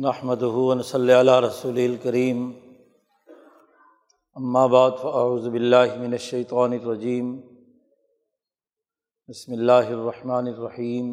[0.00, 0.42] نحمد
[0.84, 2.38] صلی اللہ رسول الکریم
[4.66, 7.34] بعد فاعوذ باللہ من الشیطان الرجیم
[9.28, 11.10] بسم اللہ الرحمن الرحیم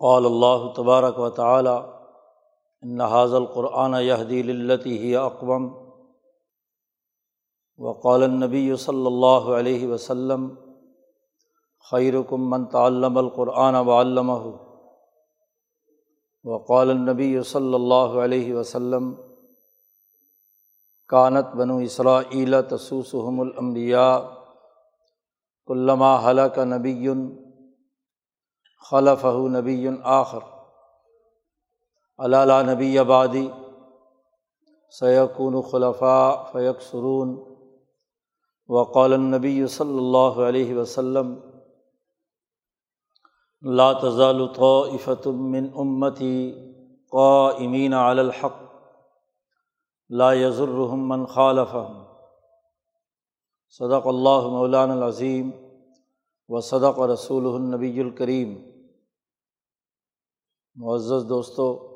[0.00, 1.76] قال اللہ تبارک و تعالی
[2.82, 5.68] ان حاض القرآن یہدی للتی اقوم
[7.78, 10.44] وقال النبی صلی اللہ علیہ وسلم
[11.84, 14.38] خیرکم من تعلم القرآن وعلمہ
[16.44, 19.12] وقال النبی صلی اللہ علیہ وسلم،
[21.10, 22.20] کانت بنو اسرا
[22.68, 24.16] تسوسحم الانبیاء
[25.68, 27.08] علامہ حلق نبی
[28.82, 30.50] خلف نبی آخر
[32.18, 33.46] علالہ نبی آبادی
[34.94, 37.36] سیقون خلفاء فیق سرون
[38.68, 41.34] وقال النبی صلی اللہ علیہ وسلم
[43.64, 46.52] لا تزال طائفة من امتی
[47.10, 48.62] قائمین علی الحق.
[50.10, 52.04] لا یضرهم من خالفهم.
[53.68, 55.50] صدق اللہ مولان العظیم
[56.48, 58.58] و صدق رسول النبی الکریم
[60.74, 61.88] معزز دوستو،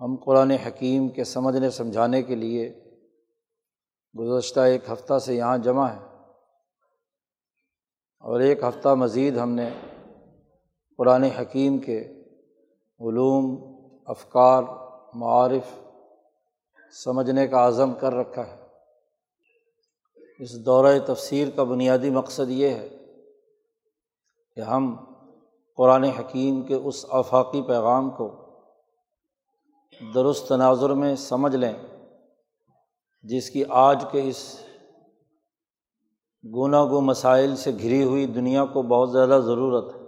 [0.00, 2.92] ہم قرآن حکیم کے سمجھنے سمجھانے کے لیے
[4.18, 6.15] گزشتہ ایک ہفتہ سے یہاں جمع ہیں۔
[8.26, 9.70] اور ایک ہفتہ مزید ہم نے
[10.98, 12.00] قرآن حکیم کے
[13.00, 14.62] علوم، افکار،
[15.14, 15.78] معارف
[16.92, 18.56] سمجھنے کا عزم کر رکھا ہے۔
[20.38, 22.88] اس دورۂ تفسیر کا بنیادی مقصد یہ ہے
[24.54, 24.96] کہ ہم
[25.76, 28.60] قرآن حکیم کے اس آفاقی پیغام کو
[30.14, 31.74] درست تناظر میں سمجھ لیں،
[33.22, 34.65] جس کی آج کے اس
[36.54, 40.00] گناہ گو مسائل سے گھری ہوئی دنیا کو بہت زیادہ ضرورت ہے۔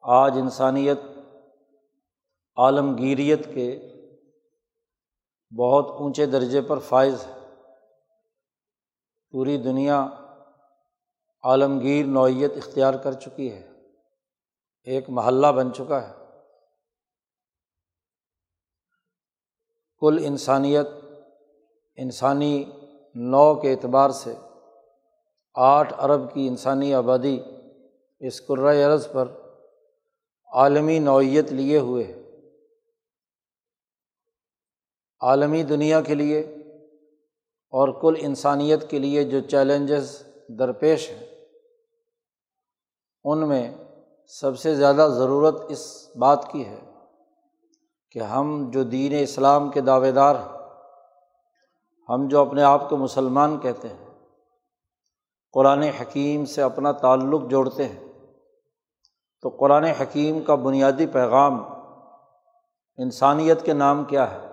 [0.00, 0.98] آج انسانیت
[2.56, 3.80] عالمگیریت کے
[5.58, 7.54] بہت اونچے درجے پر فائز ہے۔
[9.30, 10.08] پوری دنیا
[11.44, 13.70] عالمگیر نوعیت اختیار کر چکی ہے۔
[14.82, 16.14] ایک محلہ بن چکا ہے۔
[19.98, 20.86] کل انسانیت
[21.96, 22.64] انسانی
[23.14, 24.34] نو کے اعتبار سے
[25.54, 27.40] آٹھ ارب کی انسانی آبادی
[28.20, 28.50] اس
[28.84, 29.28] عرض پر
[30.52, 32.22] عالمی نوعیت لیے ہوئے ہے۔
[35.20, 36.40] عالمی دنیا کے لیے
[37.72, 41.26] اور کل انسانیت کے لیے جو چیلنجز درپیش ہیں،
[43.24, 43.74] ان میں
[44.26, 46.80] سب سے زیادہ ضرورت اس بات کی ہے
[48.10, 50.61] کہ ہم جو دین اسلام کے دعوے دار ہیں
[52.14, 54.06] ہم جو اپنے آپ کو مسلمان کہتے ہیں،
[55.52, 58.00] قرآن حکیم سے اپنا تعلق جوڑتے ہیں،
[59.40, 61.64] تو قرآن حکیم کا بنیادی پیغام
[62.96, 64.52] انسانیت کے نام کیا ہے؟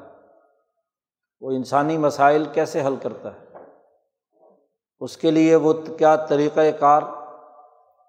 [1.42, 3.46] وہ انسانی مسائل کیسے حل کرتا ہے؟
[5.00, 7.02] اس کے لیے وہ کیا طریقۂ کار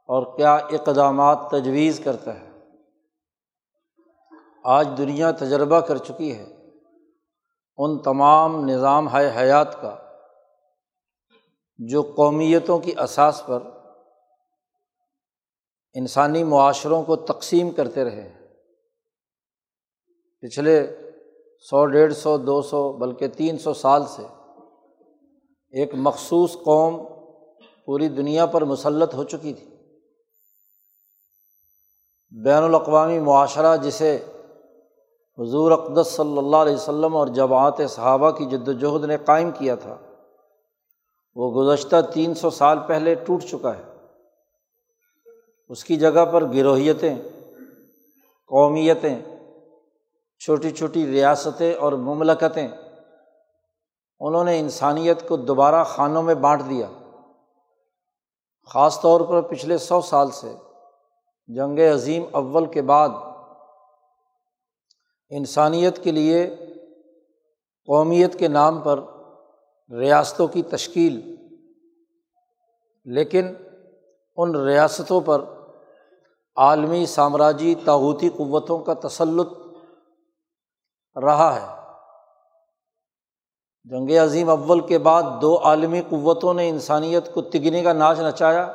[0.09, 2.51] اور کیا اقدامات تجویز کرتا ہے؟
[4.65, 6.60] آج دنیا تجربہ کر چکی ہے
[7.83, 9.97] ان تمام نظام ہے حیات کا
[11.79, 13.63] جو قومیتوں کی اساس پر
[15.95, 18.49] انسانی معاشروں کو تقسیم کرتے رہے ہیں۔
[20.41, 20.97] پچھلے
[21.71, 24.23] سو، ڈیڑھ سو، دو سو، بلکہ تین سو سال سے
[25.71, 27.07] ایک مخصوص قوم
[27.87, 29.67] پوری دنیا پر مسلط ہو چکی تھی۔
[32.45, 34.25] بین الاقوامی معاشرہ جسے
[35.41, 39.75] حضور اقدس صلی اللہ علیہ وسلم اور جماعت صحابہ کی جد وجہد نے قائم کیا
[39.75, 39.97] تھا۔
[41.35, 43.83] وہ گزشتہ تین سو سال پہلے ٹوٹ چکا ہے۔
[45.69, 47.15] اس کی جگہ پر گروہیتیں،
[48.47, 49.23] قومیتیں،
[50.39, 52.69] چھوٹی چھوٹی ریاستیں اور مملکتیں،
[54.21, 56.87] انہوں نے انسانیت کو دوبارہ خانوں میں بانٹ دیا۔
[58.67, 60.53] خاص طور پر پچھلے سو سال سے
[61.47, 63.09] جنگ عظیم اول کے بعد
[65.31, 66.57] انسانیت کے لیے
[67.87, 69.01] قومیت کے نام پر
[69.91, 71.37] ریاستوں کی تشکیل،
[73.05, 73.55] لیکن
[74.37, 75.45] ان ریاستوں پر
[76.57, 79.49] عالمی سامراجی تاوتی قوتوں کا تسلط
[81.17, 81.81] رہا ہے۔
[83.85, 88.73] جنگ عظیم اول کے بعد دو عالمی قوتوں نے انسانیت کو تگنے کا ناچ نچایا،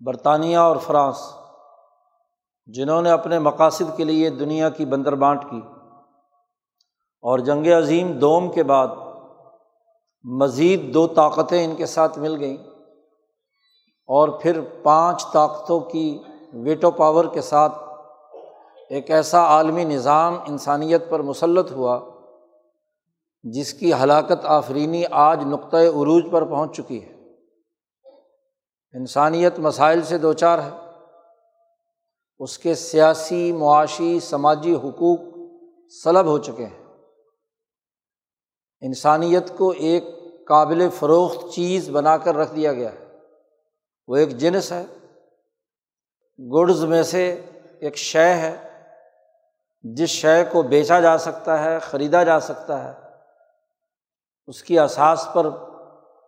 [0.00, 1.32] برطانیہ اور فرانس۔
[2.66, 5.60] جنہوں نے اپنے مقاصد کے لیے دنیا کی بندر بانٹ کی۔
[7.22, 8.88] اور جنگ عظیم دوم کے بعد
[10.24, 12.56] مزید دو طاقتیں ان کے ساتھ مل گئیں۔
[14.06, 16.18] اور پھر پانچ طاقتوں کی
[16.52, 17.72] ویٹو پاور کے ساتھ
[18.90, 22.00] ایک ایسا عالمی نظام انسانیت پر مسلط ہوا
[23.42, 27.14] جس کی ہلاکت آفرینی آج نقطۂ عروج پر پہنچ چکی ہے۔
[28.92, 30.85] انسانیت مسائل سے دو چار ہے۔
[32.38, 35.20] اس کے سیاسی، معاشی، سماجی حقوق
[36.04, 36.94] سلب ہو چکے ہیں۔
[38.80, 40.04] انسانیت کو ایک
[40.46, 43.18] قابل فروخت چیز بنا کر رکھ دیا گیا ہے۔
[44.08, 44.84] وہ ایک جنس ہے۔
[46.52, 47.44] گڈز میں سے
[47.80, 48.82] ایک شے ہے۔
[49.82, 53.00] جس شے کو بیچا جا سکتا ہے، خریدا جا سکتا ہے۔
[54.46, 55.46] اس کی اساس پر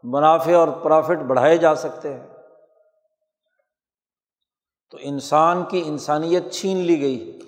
[0.03, 2.28] منافع اور پرافٹ بڑھائے جا سکتے ہیں۔
[4.91, 7.39] تو انسان کی انسانیت چھین لی گئی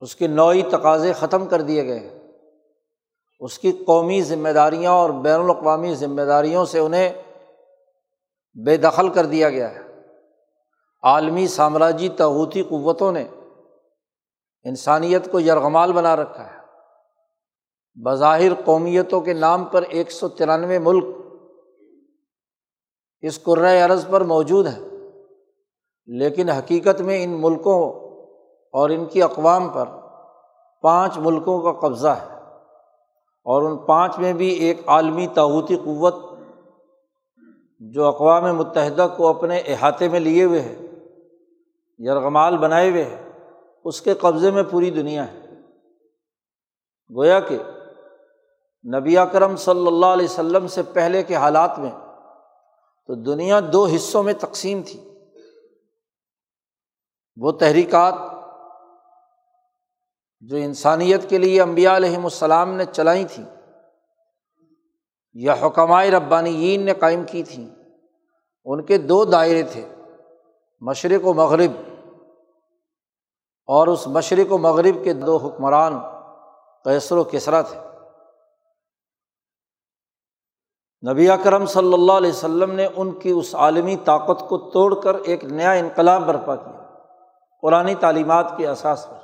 [0.00, 2.28] اس کے نوعی تقاضے ختم کر دیے گئے۔
[3.40, 7.12] اس کی قومی ذمہ داریاں اور بین الاقوامی ذمہ داریوں سے انہیں
[8.64, 9.80] بے دخل کر دیا گیا ہے۔
[11.02, 13.28] عالمی سامراجی تغوتی قوتوں نے
[14.64, 16.60] انسانیت کو یرغمال بنا رکھا ہے۔
[18.04, 21.04] بظاہر قومیتوں کے نام پر ایک سو ترانوے ملک
[23.22, 23.48] اس
[23.84, 24.88] عرض پر موجود ہیں
[26.06, 27.92] لیکن حقیقت میں ان ملکوں
[28.72, 29.84] اور ان کی اقوام پر
[30.82, 32.36] پانچ ملکوں کا قبضہ ہے
[33.46, 36.14] اور ان پانچ میں بھی ایک عالمی تاوتی قوت
[37.80, 40.74] جو اقوام متحدہ کو اپنے احاطے میں لیے ہوئے ہے،
[41.98, 43.30] یرغمال بنائے ہوئے ہے،
[43.84, 45.40] اس کے قبضے میں پوری دنیا ہے۔
[47.16, 47.58] گویا کہ
[48.94, 51.90] نبی اکرم صلی اللہ علیہ وسلم سے پہلے کے حالات میں
[53.10, 55.10] تو دنیا دو حصوں میں تقسیم تھی۔
[57.36, 58.14] وہ تحریکات
[60.40, 63.44] جو انسانیت کے لیے امبیا علیہم السلام نے چلائی تھیں
[65.32, 67.70] یا حکمائے ربانیین نے قائم کی تھیں،
[68.64, 69.88] ان کے دو دائرے تھے،
[70.80, 71.70] مشرق و مغرب۔
[73.66, 75.98] اور اس مشرق و مغرب کے دو حکمران
[76.84, 77.89] قیصر و کسرا تھے۔
[81.08, 85.14] نبی اکرم صلی اللہ علیہ وسلم نے ان کی اس عالمی طاقت کو توڑ کر
[85.14, 86.94] ایک نیا انقلاب برپا کیا
[87.62, 89.16] قرآن تعلیمات کے اثاث پر۔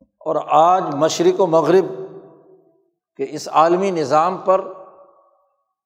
[0.00, 1.84] اور آج مشرق و مغرب
[3.16, 4.72] کے اس عالمی نظام پر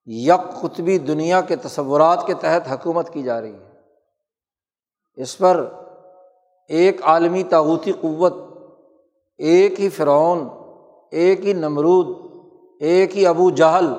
[0.07, 3.81] یک قطبی دنیا کے تصورات کے تحت حکومت کی جا رہی ہے۔
[5.15, 5.75] اس پر
[6.69, 8.35] ایک عالمی تاوتی قوت،
[9.39, 10.49] ایک ہی فرعون،
[11.11, 12.30] ایک ہی نمرود
[12.81, 13.95] ایک ہی ابو جہل،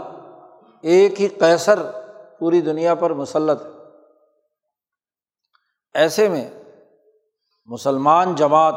[0.81, 1.80] ایک ہی قیصر
[2.39, 3.69] پوری دنیا پر مسلط ہے۔
[5.94, 6.50] ایسے میں
[7.66, 8.74] مسلمان جماعت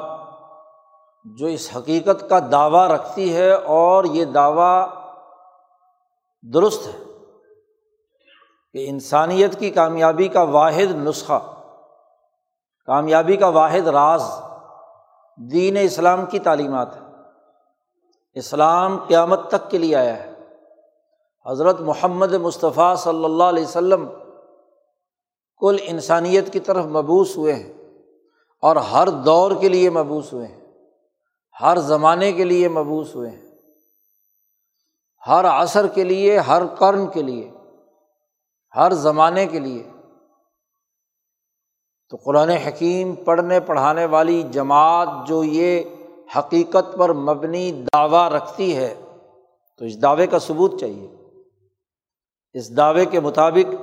[1.25, 4.87] جو اس حقیقت کا دعویٰ رکھتی ہے اور یہ دعویٰ
[6.55, 6.99] درست ہے
[8.73, 11.39] کہ انسانیت کی کامیابی کا واحد نسخہ،
[12.87, 14.25] کامیابی کا واحد راز
[15.39, 17.04] دین اسلام کی تعلیمات ہے
[18.35, 20.33] اسلام قیامت تک کے لیے آیا ہے۔
[21.47, 24.09] حضرت محمد مصطفیٰ صلی اللہ علیہ وسلم
[25.59, 27.73] کل انسانیت کی طرف مبوس ہوئے ہیں
[28.63, 30.61] اور ہر دور کے لیے مبوس ہوئے ہیں۔
[31.61, 33.51] ہر زمانے کے لیے مبوس ہوئے ہیں۔
[35.27, 37.51] ہر عصر کے لیے، ہر قرن کے لیے،
[38.77, 39.91] ہر زمانے کے لیے۔
[42.11, 45.83] تو قرآن حکیم پڑھنے، پڑھانے والی جماعت جو یہ
[46.37, 48.95] حقیقت پر مبنی دعویٰ رکھتی ہے،
[49.79, 51.17] تو اس دعوے کا ثبوت چاہیے۔
[52.53, 53.75] اس دعوے کے مطابق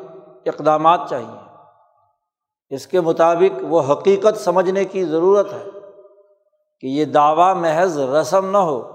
[0.45, 1.51] اقدامات چاہیے۔
[2.69, 5.65] اس کے مطابق وہ حقیقت سمجھنے کی ضرورت ہے
[6.79, 8.91] کہ یہ دعویٰ محض رسم نہ ہو۔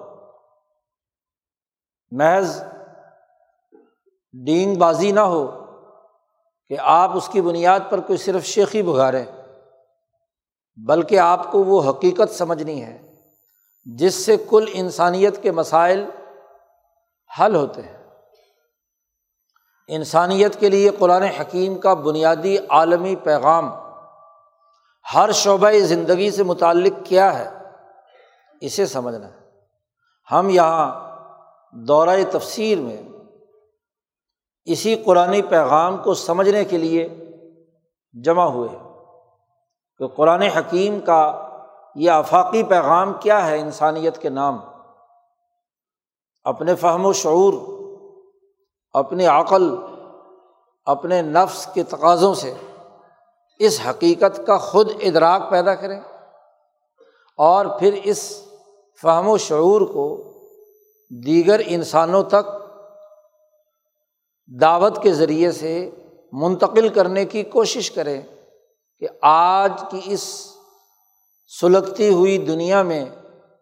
[2.10, 2.62] محض
[4.32, 5.64] ڈینگ بازی نہ ہو
[6.68, 9.24] کہ آپ اس کی بنیاد پر کوئی صرف شیخی بگاریں
[10.76, 13.05] بلکہ آپ کو وہ حقیقت سمجھنی ہے۔
[13.94, 16.04] جس سے کل انسانیت کے مسائل
[17.40, 17.96] حل ہوتے ہیں۔
[19.88, 23.70] انسانیت کے لیے قرآن حکیم کا بنیادی عالمی پیغام
[25.14, 27.50] ہر شعبۂ زندگی سے متعلق کیا ہے،
[28.60, 29.38] اسے سمجھنا ہے۔
[30.32, 31.16] ہم یہاں
[31.72, 33.02] دورۂ تفسیر میں
[34.64, 37.08] اسی قرآن پیغام کو سمجھنے کے لیے
[38.24, 38.78] جمع ہوئے
[39.98, 41.45] کہ قرآن حکیم کا
[41.96, 44.58] یہ آفاقی پیغام کیا ہے انسانیت کے نام؟
[46.44, 47.54] اپنے فہم و شعور،
[48.92, 49.76] اپنی عقل،
[50.84, 52.54] اپنے نفس کے تقاضوں سے
[53.58, 56.00] اس حقیقت کا خود ادراک پیدا کریں
[57.36, 58.42] اور پھر اس
[59.02, 60.32] فہم و شعور کو
[61.10, 62.52] دیگر انسانوں تک
[64.60, 65.90] دعوت کے ذریعے سے
[66.32, 68.20] منتقل کرنے کی کوشش کریں
[68.98, 70.55] کہ آج کی اس
[71.60, 73.04] سلگتی ہوئی دنیا میں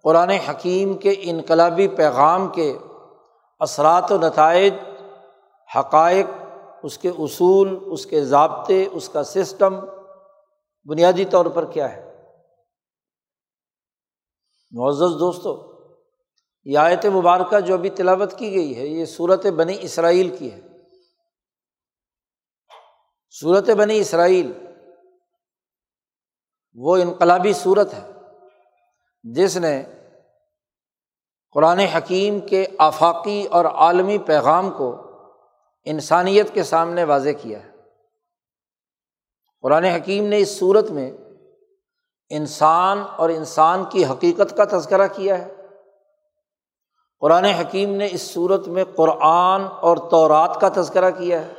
[0.03, 2.79] قرآن حکیم کے انقلابی پیغام کے
[3.61, 4.75] اثرات و نتائج،
[5.79, 6.27] حقائق،
[6.83, 9.81] اس کے اصول، اس کے ضابطے، اس کا سسٹم
[10.85, 12.15] بنیادی طور پر کیا ہے؟
[14.71, 15.75] معزز دوستو،
[16.65, 20.61] یہ آیت مبارکہ جو ابھی تلاوت کی گئی ہے، یہ صورت بنی اسرائیل کی ہے۔
[23.41, 24.53] صورت بنی اسرائیل
[26.75, 28.11] وہ انقلابی صورت ہے
[29.23, 29.85] جس نے
[31.53, 35.03] قرآن حکیم کے آفاقی اور عالمی پیغام کو
[35.85, 37.71] انسانیت کے سامنے واضح کیا ہے۔
[39.61, 41.13] قرآن حکیم نے اس صورت میں
[42.29, 45.55] انسان اور انسان کی حقیقت کا تذکرہ کیا ہے۔
[47.21, 51.55] قرآن حکیم نے اس صورت میں قرآن اور تورات کا تذکرہ کیا ہے۔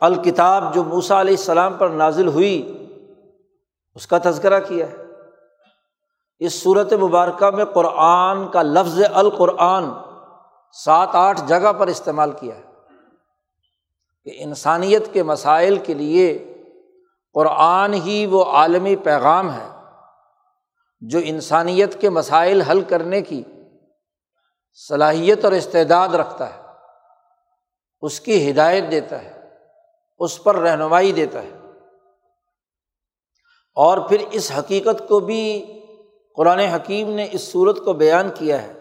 [0.00, 2.81] الکتاب جو موسا علیہ السلام پر نازل ہوئی
[3.94, 4.96] اس کا تذکرہ کیا ہے۔
[6.38, 9.84] اس صورت مبارکہ میں قرآن کا لفظ القرآن
[10.72, 12.62] سات آٹھ جگہ پر استعمال کیا ہے۔
[14.24, 16.54] کہ انسانیت کے مسائل کے لیے
[17.34, 19.68] قرآن ہی وہ عالمی پیغام ہے
[21.00, 23.42] جو انسانیت کے مسائل حل کرنے کی
[24.88, 26.62] صلاحیت اور استعداد رکھتا ہے،
[28.00, 29.48] اس کی ہدایت دیتا ہے،
[30.18, 31.61] اس پر رہنمائی دیتا ہے۔
[33.76, 35.42] اور پھر اس حقیقت کو بھی
[36.36, 38.72] قرآن حکیم نے اس صورت کو بیان کیا ہے،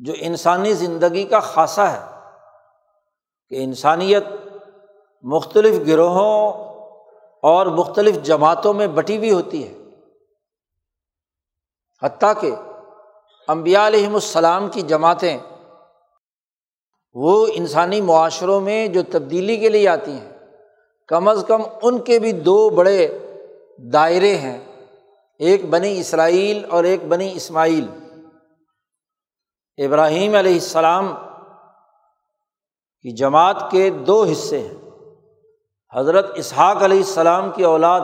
[0.00, 2.00] جو انسانی زندگی کا خاصہ ہے
[3.48, 4.24] کہ انسانیت
[5.24, 6.52] مختلف گروہوں
[7.42, 9.72] اور مختلف جماعتوں میں بٹی ہوئی ہوتی ہے۔
[12.02, 12.50] حتیٰ کہ
[13.48, 15.38] امبیا علیہم السلام کی جماعتیں
[17.14, 20.30] وہ انسانی معاشروں میں جو تبدیلی کے لیے آتی ہیں،
[21.08, 23.08] کم از کم ان کے بھی دو بڑے
[23.82, 24.58] دائرے ہیں۔
[25.38, 27.86] ایک بنی اسرائیل اور ایک بنی اسماعیل۔
[29.76, 31.14] ابراہیم علیہ السلام
[33.02, 34.74] کی جماعت کے دو حصے ہیں۔
[35.94, 38.00] حضرت اسحاق علیہ السلام کی اولاد،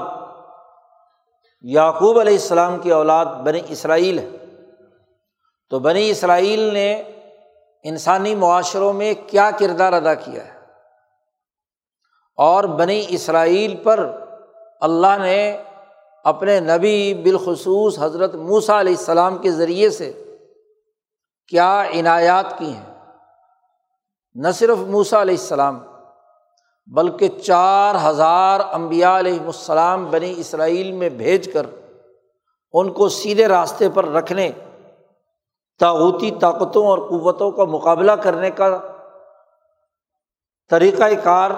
[1.61, 4.29] یعقوب علیہ السلام کی اولاد بنی اسرائیل ہے۔
[5.71, 7.03] تو بنی اسرائیل نے
[7.83, 10.61] انسانی معاشروں میں کیا کردار ادا کیا ہے؟
[12.37, 14.25] اور بنی اسرائیل پر
[14.81, 15.63] اللہ نے
[16.27, 20.13] اپنے نبی بالخصوص حضرت موسا علیہ السلام کے ذریعے سے
[21.49, 22.95] کیا عنایات کی ہیں؟
[24.35, 25.79] نہ صرف موسا علیہ السلام،
[26.89, 31.67] بلکہ چار ہزار امبیا علیہ السلام بنی اسرائیل میں بھیج کر
[32.73, 34.51] ان کو سیدھے راستے پر رکھنے،
[35.81, 38.69] تاغوتی طاقتوں اور قوتوں کا مقابلہ کرنے کا
[40.71, 41.51] طریقۂ کار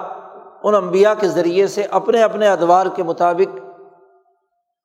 [0.63, 3.57] ان امبیا کے ذریعے سے اپنے اپنے ادوار کے مطابق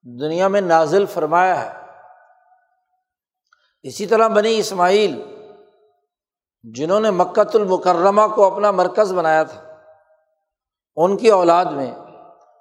[0.03, 1.79] دنیا میں نازل فرمایا ہے۔
[3.83, 5.21] اسی طرح بنی اسماعیل،
[6.63, 9.61] جنہوں نے مکت المکرمہ کو اپنا مرکز بنایا تھا،
[10.95, 11.95] ان کی اولاد میں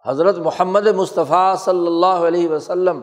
[0.06, 3.00] حضرت محمد مصطفیٰ صلی اللہ علیہ وسلم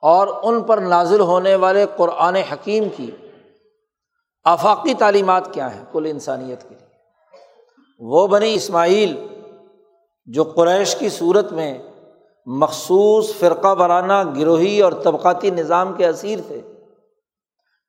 [0.00, 3.10] اور ان پر نازل ہونے والے قرآن حکیم کی
[4.44, 6.86] آفاقی تعلیمات کیا ہیں کل انسانیت کے لیے۔
[7.98, 9.26] وہ بنی اسماعیل،
[10.26, 11.78] جو قریش کی صورت میں
[12.46, 16.60] مخصوص فرقہ وارانہ گروہی اور طبقاتی نظام کے اسیر تھے۔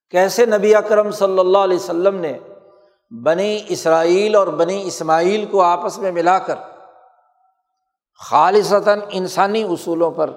[0.10, 2.40] کیسے نبی اکرم صلی اللہ علیہ وسلم نے
[3.24, 6.56] بنی اسرائیل اور بنی اسماعیل کو آپس میں ملا کر
[8.20, 10.30] خالصتاً انسانی اصولوں پر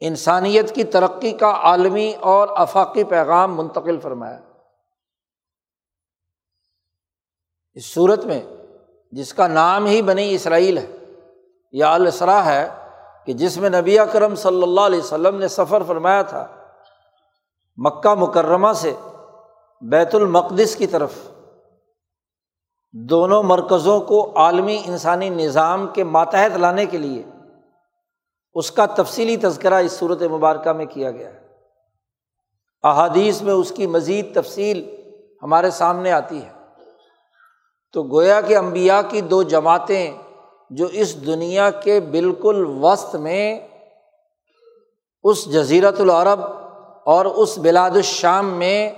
[0.00, 4.40] انسانیت کی ترقی کا عالمی اور افاقی پیغام منتقل فرمایا۔
[7.72, 8.40] اس صورت میں
[9.12, 10.86] جس کا نام ہی بنی اسرائیل ہے
[11.72, 12.83] یا السرا ہے
[13.26, 16.46] کہ جس میں نبی کرم صلی اللہ علیہ وسلم نے سفر فرمایا تھا
[17.76, 18.92] مکہ مکرمہ سے
[19.80, 21.12] بیت المقدس کی طرف،
[22.92, 27.22] دونوں مرکزوں کو عالمی انسانی نظام کے ماتحت لانے کے لیے
[28.54, 31.48] اس کا تفصیلی تذکرہ اس صورت مبارکہ میں کیا گیا ہے۔
[32.82, 34.96] احادیث میں اس کی مزید تفصیل
[35.42, 36.52] ہمارے سامنے آتی ہے۔
[37.92, 40.18] تو گویا کہ امبیا کی دو جماعتیں
[40.70, 43.68] جو اس دنیا کے بالکل وسط میں
[45.22, 46.40] اس جزیرت العرب
[47.04, 48.92] اور اس بلاد الشام میں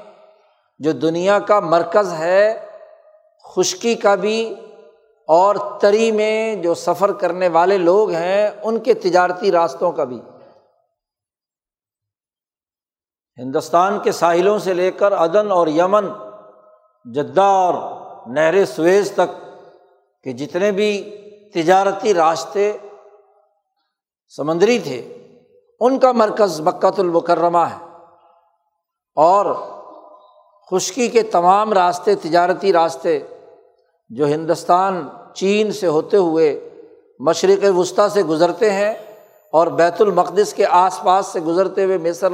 [0.78, 2.68] جو دنیا کا مرکز ہے،
[3.44, 4.54] خشکی کا بھی
[5.28, 10.20] اور تری میں جو سفر کرنے والے لوگ ہیں، ان کے تجارتی راستوں کا بھی۔
[13.38, 16.08] ہندوستان کے ساحلوں سے لے کر عدن اور یمن،
[17.04, 17.74] جدہ اور
[18.28, 19.34] نہر سویز تک،
[20.24, 21.22] کہ جتنے بھی
[21.56, 22.76] تجارتی راستے
[24.36, 25.16] سمندری تھے۔
[25.80, 27.86] ان کا مرکز مکت المکرمہ ہے۔
[29.14, 29.54] اور
[30.70, 33.18] خشکی کے تمام راستے تجارتی راستے
[34.08, 36.70] جو ہندوستان، چین سے ہوتے ہوئے
[37.18, 38.94] مشرق وسطیٰ سے گزرتے ہیں
[39.52, 42.28] اور بیت المقدس کے آس پاس سے گزرتے ہوئے مصر،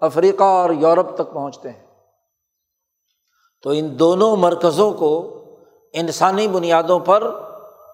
[0.00, 1.86] افریقہ اور یورپ تک پہنچتے ہیں۔
[3.62, 5.40] تو ان دونوں مرکزوں کو
[5.92, 7.43] انسانی بنیادوں پر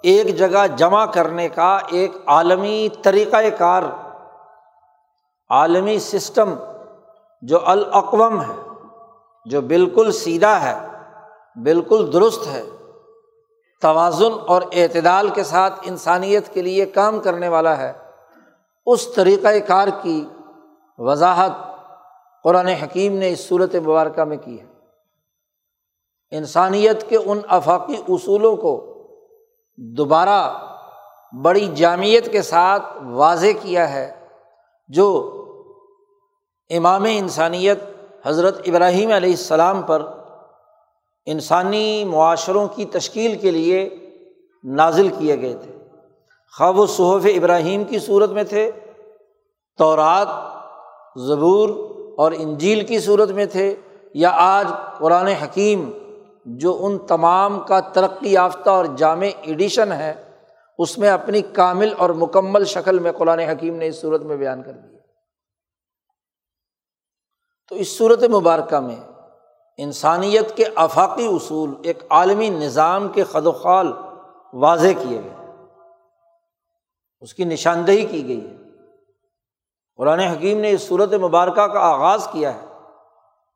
[0.02, 3.82] ایک جگہ جمع کرنے کا ایک عالمی طریقۂ کار،
[5.48, 6.54] عالمی سسٹم
[7.42, 8.68] جو الاقوم ہے،
[9.46, 10.88] جو بالکل سیدھا ہے،
[11.62, 12.62] بالکل درست ہے،
[13.80, 17.92] توازن اور اعتدال کے ساتھ انسانیت کے لیے کام کرنے والا ہے،
[18.86, 20.28] اس طریقۂ کار کی
[20.98, 21.52] وضاحت
[22.42, 24.66] قرآن حکیم نے اس صورت مبارکہ میں کی ہے۔
[26.30, 28.89] انسانیت کے ان افاقی اصولوں کو
[29.80, 30.40] دوبارہ
[31.42, 34.10] بڑی جامعت کے ساتھ واضح کیا ہے،
[34.88, 35.06] جو
[36.70, 37.78] امام انسانیت
[38.26, 40.02] حضرت ابراہیم علیہ السلام پر
[41.26, 43.88] انسانی معاشروں کی تشکیل کے لیے
[44.64, 45.72] نازل کیے گئے تھے۔
[46.56, 48.70] خواب و صحف ابراہیم کی صورت میں تھے،
[49.78, 50.28] تورات،
[51.20, 51.68] زبور
[52.18, 53.74] اور انجیل کی صورت میں تھے
[54.14, 54.68] یا آج
[54.98, 55.90] قرآن حکیم
[56.58, 60.30] جو ان تمام کا ترقی یافتہ اور جامع ایڈیشن ہے،
[60.78, 64.62] اس میں اپنی کامل اور مکمل شکل میں قرآن حکیم نے اس صورت میں بیان
[64.62, 64.98] کر دیا
[67.68, 68.96] تو اس صورت مبارکہ میں
[69.76, 73.92] انسانیت کے آفاقی اصول، ایک عالمی نظام کے خد و خال
[74.52, 75.54] واضح کیے گئے۔
[77.20, 78.56] اس کی نشاندہی کی گئی ہے۔
[79.96, 82.66] قرآن حکیم نے اس صورت مبارکہ کا آغاز کیا ہے۔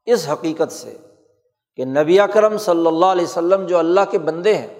[0.06, 0.98] اس حقیقت سے
[1.76, 4.74] کہ نبی کرم صلی اللہ علیہ وسلم جو اللہ کے بندے ہیں،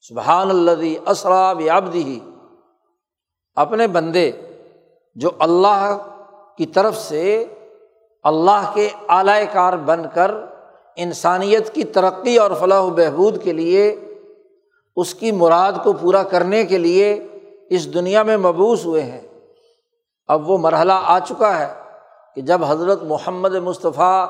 [0.00, 2.18] سبحان اللہ اسراب یابدی
[3.54, 4.30] اپنے بندے
[5.14, 5.98] جو اللہ
[6.58, 7.44] کی طرف سے
[8.22, 10.30] اللہ کے اعلی کار بن کر
[10.96, 14.00] انسانیت کی ترقی اور فلاح و بہبود کے لیے،
[14.96, 17.28] اس کی مراد کو پورا کرنے کے لیے
[17.70, 19.20] اس دنیا میں مبوس ہوئے ہیں۔
[20.26, 21.74] اب وہ مرحلہ آ چکا ہے
[22.34, 24.26] کہ جب حضرت محمد مصطفیٰ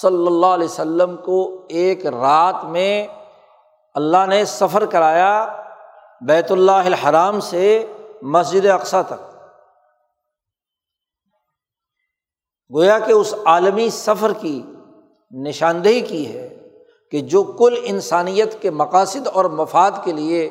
[0.00, 3.06] صلی اللہ علیہ وسلم کو ایک رات میں
[3.94, 5.62] اللہ نے سفر کرایا
[6.20, 7.86] بیت اللہ الحرام سے
[8.22, 9.36] مسجد اقسا تک۔
[12.74, 14.62] گویا کہ اس عالمی سفر کی
[15.30, 16.68] نشاندہی کی ہے
[17.10, 20.50] کہ جو کل انسانیت کے مقاصد اور مفاد کے لیے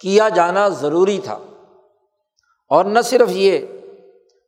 [0.00, 1.38] کیا جانا ضروری تھا۔
[2.68, 3.58] اور نہ صرف یہ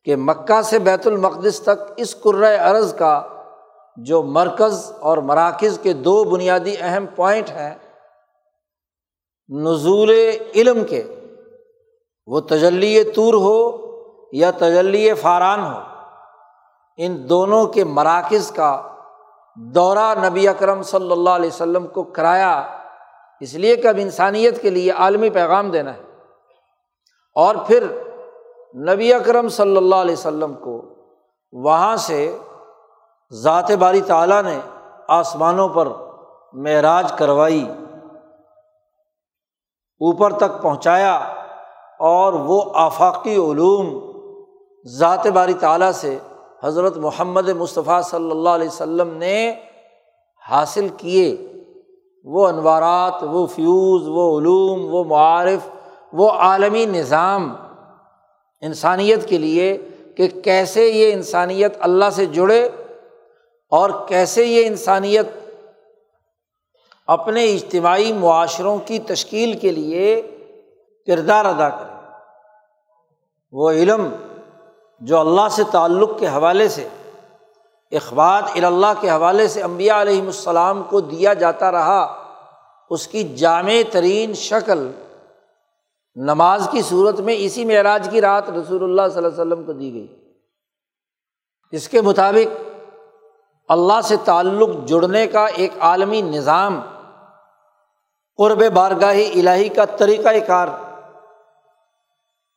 [0.05, 2.17] کہ مکہ سے بیت المقدس تک اس
[2.65, 3.23] ارض کا
[3.97, 7.75] جو مرکز اور مراکز کے دو بنیادی اہم پوائنٹ ہیں،
[9.49, 10.11] نزول
[10.55, 11.03] علم کے،
[12.27, 13.81] وہ تجلی طور ہو
[14.33, 15.81] یا تجلی فاران ہو،
[16.97, 18.83] ان دونوں کے مراکز کا
[19.57, 22.79] دورہ نبی اکرم صلی اللہ علیہ وسلم کو کرایا،
[23.41, 26.03] اس لیے کہ اب انسانیت کے لیے عالمی پیغام دینا ہے۔
[27.35, 27.87] اور پھر
[28.75, 30.83] نبی اکرم صلی اللہ علیہ وسلم کو
[31.53, 32.39] وہاں سے
[33.33, 34.59] ذات باری تعالیٰ نے
[35.09, 35.89] آسمانوں پر
[36.53, 37.65] معراج کروائی،
[40.01, 41.15] اوپر تک پہنچایا
[42.01, 44.11] اور وہ آفاقی علوم
[44.87, 46.19] ذات باری تعالیٰ سے
[46.65, 49.55] حضرت محمد مصطفیٰ صلی اللہ علیہ وسلم نے
[50.51, 51.47] حاصل کیے۔
[52.25, 55.69] وہ انوارات، وہ فیوز، وہ علوم، وہ معارف،
[56.13, 57.57] وہ عالمی نظام
[58.61, 59.79] انسانیت کے لیے
[60.17, 62.69] کہ کیسے یہ انسانیت اللہ سے جڑے
[63.71, 65.27] اور کیسے یہ انسانیت
[67.07, 70.23] اپنے اجتماعی معاشروں کی تشکیل کے لیے
[71.07, 71.91] کردار ادا کرے؟
[73.53, 74.09] وہ علم
[75.01, 76.89] جو اللہ سے تعلق کے حوالے سے
[77.93, 82.27] اخبات الا کے حوالے سے امبیا علیہم السلام کو دیا جاتا رہا،
[82.91, 84.91] اس کی جامع ترین شکل
[86.17, 89.73] نماز کی صورت میں اسی معراج کی رات رسول اللہ صلی اللہ علیہ وسلم کو
[89.73, 90.07] دی گئی۔
[91.71, 92.70] اس کے مطابق
[93.71, 96.81] اللہ سے تعلق جڑنے کا ایک عالمی نظام،
[98.39, 100.69] قرب بارگاہی الہی کا طریقۂ کار،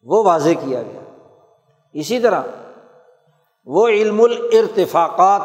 [0.06, 1.02] وہ واضح کیا گیا۔
[1.96, 2.42] اسی طرح
[3.66, 5.42] وہ علم الرتفاقات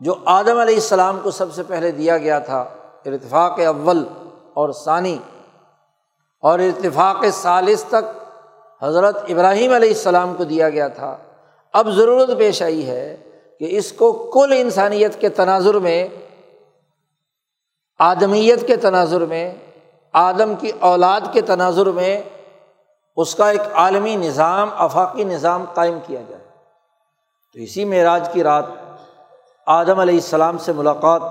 [0.00, 2.60] جو آدم علیہ السلام کو سب سے پہلے دیا گیا تھا،
[3.06, 4.04] ارتفاق اول
[4.54, 5.18] اور ثانی
[6.42, 8.04] اور ارتفاق ثالث تک
[8.82, 11.16] حضرت ابراہیم علیہ السلام کو دیا گیا تھا۔
[11.72, 13.23] اب ضرورت پیش آئی ہے
[13.58, 16.08] کہ اس کو کل انسانیت کے تناظر میں،
[17.98, 19.54] آدمیت کے تناظر میں،
[20.12, 22.22] آدم کی اولاد کے تناظر میں
[23.16, 26.44] اس کا ایک عالمی نظام افاقی نظام قائم کیا جائے۔
[27.52, 28.64] تو اسی معراج کی رات
[29.66, 31.22] آدم علیہ السلام سے ملاقات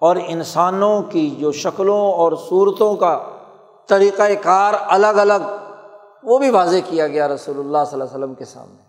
[0.00, 3.24] اور انسانوں کی جو شکلوں اور صورتوں کا
[3.86, 5.56] طریقۂ کار الگ الگ،
[6.22, 8.82] وہ بھی واضح کیا گیا رسول اللہ صلی اللہ علیہ وسلم کے سامنے۔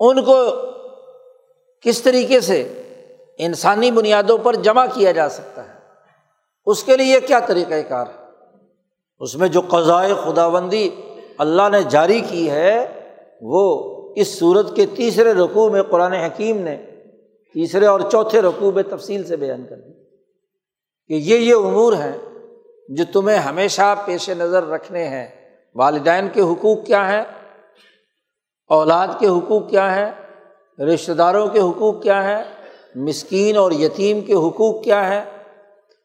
[0.00, 0.36] ان کو
[1.84, 2.82] کس طریقے سے
[3.38, 5.78] انسانی بنیادوں پر جمع کیا جا سکتا ہے؟
[6.66, 8.24] اس کے لیے کیا طریقۂ کار ہے؟
[9.18, 10.90] اس میں جو قضائے خدا بندی
[11.38, 12.86] اللہ نے جاری کی ہے،
[13.40, 16.76] وہ اس صورت کے تیسرے رقوع میں قرآن حکیم نے
[17.54, 19.92] تیسرے اور چوتھے رقوع میں تفصیل سے بیان کر دی
[21.08, 22.18] کہ یہ یہ امور ہیں
[22.88, 25.28] جو تمہیں ہمیشہ پیش نظر رکھنے ہیں۔
[25.74, 27.22] والدین کے حقوق کیا ہیں؟
[28.68, 30.23] اولاد کے حقوق کیا ہیں؟
[30.78, 32.44] رشتہ داروں کے حقوق کیا ہیں؟
[32.94, 35.24] مسکین اور یتیم کے حقوق کیا ہیں؟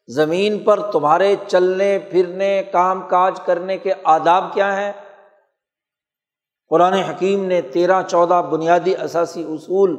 [0.08, 4.92] زمین پر تمہارے چلنے، پھرنے، کام کاج کرنے کے آداب کیا ہیں؟
[6.68, 9.96] قرآن حکیم نے تیرہ چودہ بنیادی اثاثی اصول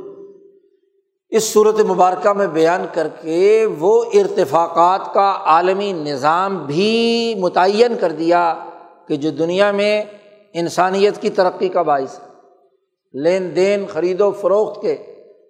[1.29, 8.11] اس صورت مبارکہ میں بیان کر کے وہ ارتفاقات کا عالمی نظام بھی متعین کر
[8.11, 8.55] دیا
[9.07, 10.03] کہ جو دنیا میں
[10.53, 12.30] انسانیت کی ترقی کا باعث ہے۔
[13.13, 14.97] لین دین، خرید و فروخت کے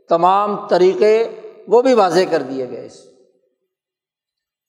[0.10, 1.28] تمام طریقے
[1.67, 3.04] وہ بھی واضح کر دیے گئے اس۔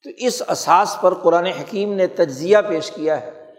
[0.05, 3.52] تو اس اساس پر قرآن حکیم نے تجزیہ پیش کیا ہے۔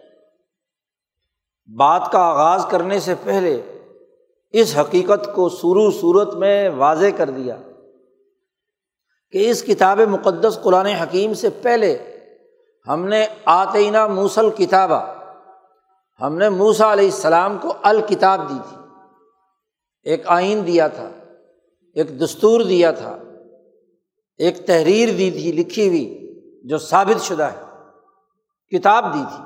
[1.76, 3.62] بات کا آغاز کرنے سے پہلے
[4.52, 7.56] اس حقیقت کو سرو صورت میں واضح کر دیا
[9.30, 11.98] کہ اس کتاب مقدس قرآن حکیم سے پہلے
[12.88, 15.14] ہم نے آتینہ موسل کتابہ
[16.20, 18.83] ہم نے موسا علیہ السلام کو الکتاب دی تھی۔
[20.04, 21.10] ایک آئین دیا تھا،
[21.94, 23.18] ایک دستور دیا تھا،
[24.38, 26.34] ایک تحریر دی تھی، لکھی ہوئی،
[26.68, 27.60] جو ثابت شدہ ہے،
[28.78, 29.44] کتاب دی تھی۔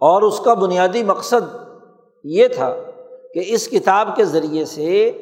[0.00, 1.56] اور اس کا بنیادی مقصد
[2.24, 2.74] یہ تھا
[3.34, 5.12] کہ اس کتاب کے ذریعے سے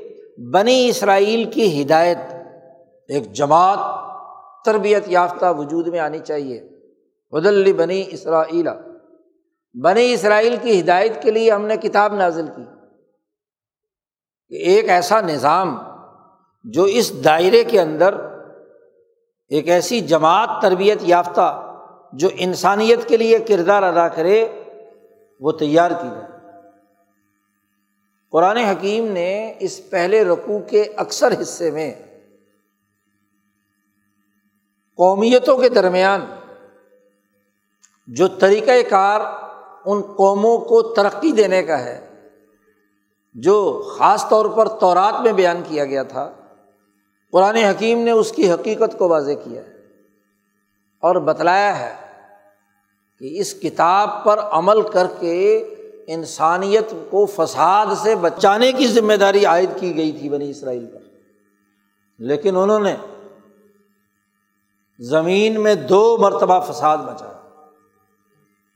[0.53, 2.19] بنی اسرائیل کی ہدایت،
[3.09, 3.79] ایک جماعت،
[4.65, 6.69] تربیت یافتہ وجود میں آنی چاہیے۔
[7.31, 8.69] بدلی بنی اسرائیل۔
[9.75, 12.76] بنی اسرائیل کی ہدایت کے لیے ہم نے کتاب نازل کی۔
[14.49, 15.79] کہ ایک ایسا نظام
[16.65, 18.15] جو اس دائرے کے اندر
[19.49, 21.77] ایک ایسی جماعت تربیت یافتہ
[22.13, 24.63] جو انسانیت کے لیے کردار ادا کرے،
[25.41, 26.27] وہ تیار کی جائے۔
[28.33, 31.95] قرآن حکیم نے اس پہلے رقوع کے اکثر حصے میں
[34.97, 36.21] قومیتوں کے درمیان
[38.07, 39.21] جو طریقۂ کار
[39.85, 42.16] ان قوموں کو ترقی دینے کا ہے
[43.43, 46.33] جو خاص طور پر تورات میں بیان کیا گیا تھا،
[47.33, 49.73] قرآن حکیم نے اس کی حقیقت کو واضح کیا ہے
[51.03, 51.95] اور بتلایا ہے
[53.19, 55.59] کہ اس کتاب پر عمل کر کے
[56.07, 61.01] انسانیت کو فساد سے بچانے کی ذمہ داری عائد کی گئی تھی بنی اسرائیل پر۔
[62.19, 62.97] لیکن انہوں نے
[64.99, 67.33] زمین میں دو مرتبہ فساد بچایا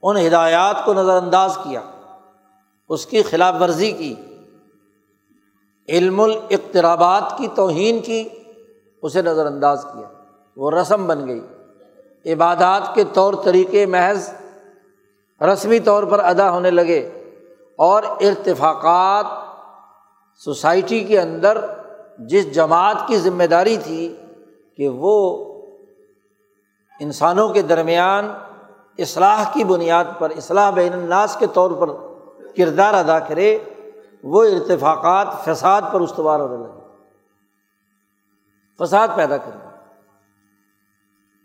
[0.03, 1.81] ان ہدایات کو نظر انداز کیا،
[2.89, 4.15] اس کی خلاف ورزی کی
[5.91, 8.29] علم الاقترابات کی توہین کی،
[9.03, 10.09] اسے نظر انداز کیا۔
[10.57, 11.41] وہ رسم بن گئی۔
[12.33, 14.31] عبادات کے طور طریقے محض
[15.41, 17.11] رسمی طور پر ادا ہونے لگے
[17.77, 19.27] اور ارتفاقات
[20.45, 21.67] سوسائٹی کے اندر
[22.19, 24.17] جس جماعت کی ذمہ داری تھی
[24.77, 25.45] کہ وہ
[27.01, 28.35] انسانوں کے درمیان
[28.99, 31.89] اصلاح کی بنیاد پر، اصلاح بین الناس کے طور پر
[32.57, 33.59] کردار ادا کرے
[34.23, 36.81] وہ ارتفاقات فساد پر استوار ہونے لگے۔
[38.79, 39.51] فساد پیدا کر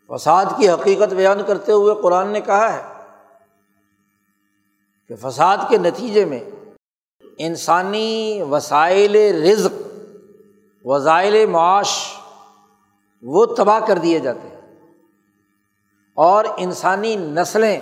[0.08, 2.84] فساد کی حقیقت بیان کرتے ہوئے قرآن نے کہا ہے
[5.08, 6.44] کہ فساد کے نتیجے میں
[7.38, 9.74] انسانی وسائل رزق،
[10.86, 12.18] وسائل معاش
[13.22, 14.56] وہ تباہ کر دیے جاتے ہیں۔
[16.14, 17.82] اور انسانی نسلیں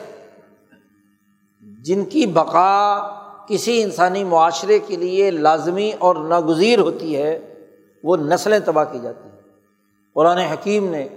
[1.61, 2.99] جن کی بقا
[3.47, 7.53] کسی انسانی معاشرے کے لیے لازمی اور ناگزیر ہوتی ہے،
[8.03, 9.41] وہ نسلیں تباہ کی جاتی ہیں۔
[10.13, 11.07] قرآن حکیم نے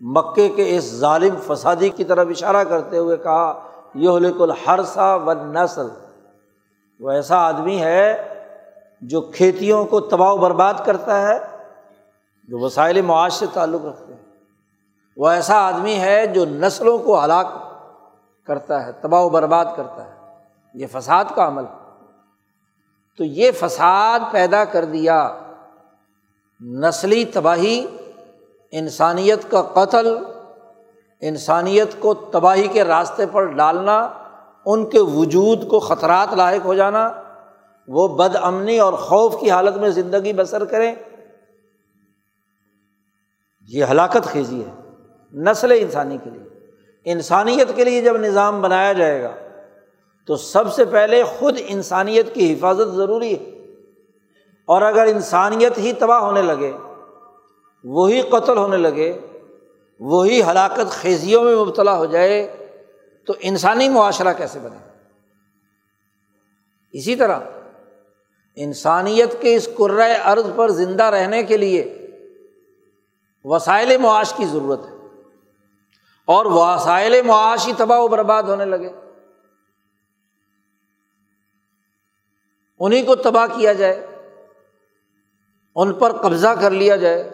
[0.00, 3.60] مکے کے اس ظالم فسادی کی طرف اشارہ کرتے ہوئے کہا
[3.94, 5.88] یہ الحرسا و نسل
[7.00, 8.28] وہ ایسا آدمی ہے
[9.00, 11.38] جو کھیتیوں کو تباہ و برباد کرتا ہے،
[12.48, 14.22] جو وسائل معاش سے تعلق رکھتے ہیں۔
[15.16, 17.46] وہ ایسا آدمی ہے جو نسلوں کو ہلاک
[18.46, 20.21] کرتا ہے، تباہ و برباد کرتا ہے۔
[20.74, 21.62] یہ فساد کا عمل
[23.18, 25.38] تو یہ فساد پیدا کر دیا،
[26.60, 27.86] نسلی تباہی،
[28.70, 30.16] انسانیت کا قتل،
[31.20, 34.08] انسانیت کو تباہی کے راستے پر ڈالنا،
[34.66, 37.22] ان کے وجود کو خطرات لاحق ہو جانا،
[37.88, 40.94] وہ بد امنی اور خوف کی حالت میں زندگی بسر کریں۔
[43.68, 44.80] یہ ہلاکت خیزی ہے،
[45.32, 46.48] نسل انسانی کے لیے۔
[47.04, 49.30] انسانیت کے لیے جب نظام بنایا جائے گا
[50.26, 53.50] تو سب سے پہلے خود انسانیت کی حفاظت ضروری ہے۔
[54.66, 56.72] اور اگر انسانیت ہی تباہ ہونے لگے،
[57.84, 59.18] وہی قتل ہونے لگے،
[60.00, 62.56] وہی ہلاکت خیزیوں میں مبتلا ہو جائے،
[63.26, 64.76] تو انسانی معاشرہ کیسے بنے؟
[66.92, 67.38] اسی طرح
[68.56, 72.06] انسانیت کے اس قرۂۂ ارض پر زندہ رہنے کے لیے
[73.44, 74.94] وسائل معاش کی ضرورت ہے۔
[76.26, 78.90] اور وسائل معاش ہی تباہ و برباد ہونے لگے۔
[82.84, 84.06] انہیں کو تباہ کیا جائے،
[85.74, 87.30] ان پر قبضہ کر لیا جائے،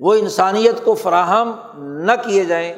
[0.00, 2.74] وہ انسانیت کو فراہم نہ کیے جائیں۔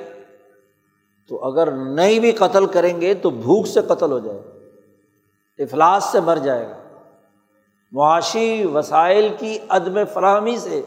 [1.29, 4.41] تو اگر نہیں بھی قتل کریں گے تو بھوک سے قتل ہو جائے،
[5.63, 6.77] افلاس سے مر جائے گا۔
[7.93, 10.83] معاشی وسائل کی عدم فراہمی سے،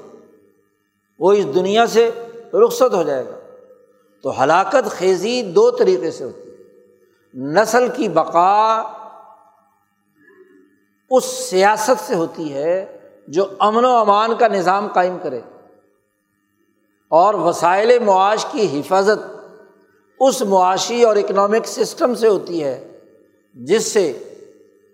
[1.20, 2.12] وہ اس دنیا سے
[2.54, 3.40] رخصت ہو جائے گا۔
[4.24, 6.56] تو ہلاکت خیزی دو طریقے سے ہوتی ہے۔
[7.34, 8.82] نسل کی بقا
[11.14, 12.98] اس سیاست سے ہوتی ہے
[13.28, 15.40] جو امن و امان کا نظام قائم کرے
[17.10, 19.36] اور وسائل معاش کی حفاظت
[20.20, 23.00] اس معاشی اور اکنامک سسٹم سے ہوتی ہے،
[23.54, 24.18] جس سے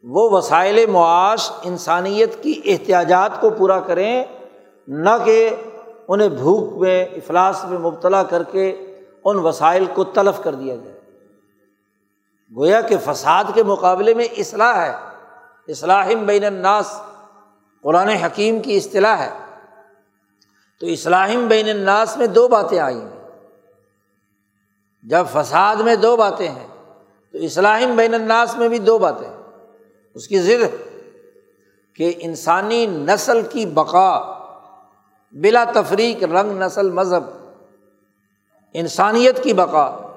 [0.03, 4.23] وہ وسائل معاش انسانیت کی احتیاجات کو پورا کریں،
[4.87, 5.49] نہ کہ
[6.07, 10.99] انہیں بھوک میں، افلاس میں مبتلا کر کے ان وسائل کو تلف کر دیا جائے۔
[12.57, 15.08] گویا کہ فساد کے مقابلے میں اصلاح ہے۔
[15.69, 17.01] اصلاح بین الناس۔
[17.81, 19.29] قرآن حکیم کی اصطلاح ہے۔
[20.79, 23.29] تو اصلاحم بین الناس میں دو باتیں آئی ہیں۔
[25.03, 26.67] جب فساد میں دو باتیں ہیں،
[27.31, 29.37] تو اصلاحم بین الناس میں بھی دو باتیں ہیں۔
[30.13, 30.87] اس کی ضد
[31.95, 34.39] کہ انسانی نسل کی بقا
[35.31, 37.23] بلا تفریق رنگ نسل مذہب،
[38.73, 40.07] انسانیت کی بقا،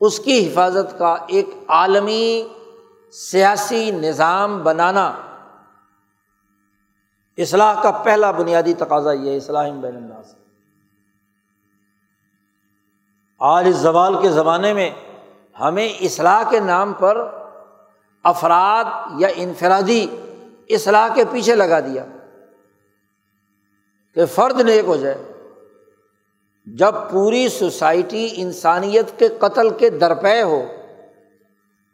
[0.00, 2.48] اس کی حفاظت کا ایک عالمی
[3.12, 5.12] سیاسی نظام بنانا
[7.36, 10.34] اصلاح کا پہلا بنیادی تقاضا یہ ہے، اصلاح بین الناس۔
[13.38, 14.90] آج اس زوال کے زمانے میں
[15.60, 17.28] ہمیں اصلاح کے نام پر
[18.22, 18.84] افراد
[19.18, 20.06] یا انفرادی
[20.68, 22.04] اصلاح کے پیچھے لگا دیا
[24.14, 25.32] کہ فرد نیک ہو جائے۔
[26.66, 30.62] جب پوری سوسائٹی انسانیت کے قتل کے درپے ہو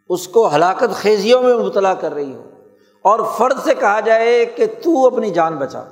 [0.09, 2.49] اس کو ہلاکت خیزیوں میں مبتلا کر رہی ہو۔
[3.03, 5.83] اور فرد سے کہا جائے کہ تو اپنی جان بچا،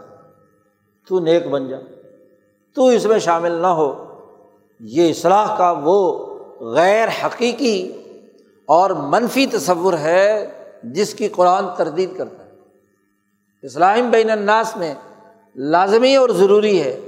[1.09, 1.77] تو نیک بن جا،
[2.75, 4.07] تو اس میں شامل نہ ہو۔
[4.81, 6.27] یہ اصلاح کا وہ
[6.61, 7.93] غیر حقیقی
[8.67, 10.51] اور منفی تصور ہے
[10.83, 12.51] جس کی قرآن تردید کرتا ہے۔
[13.63, 14.95] اسلام بین الناس میں
[15.57, 17.01] لازمی اور ضروری ہے۔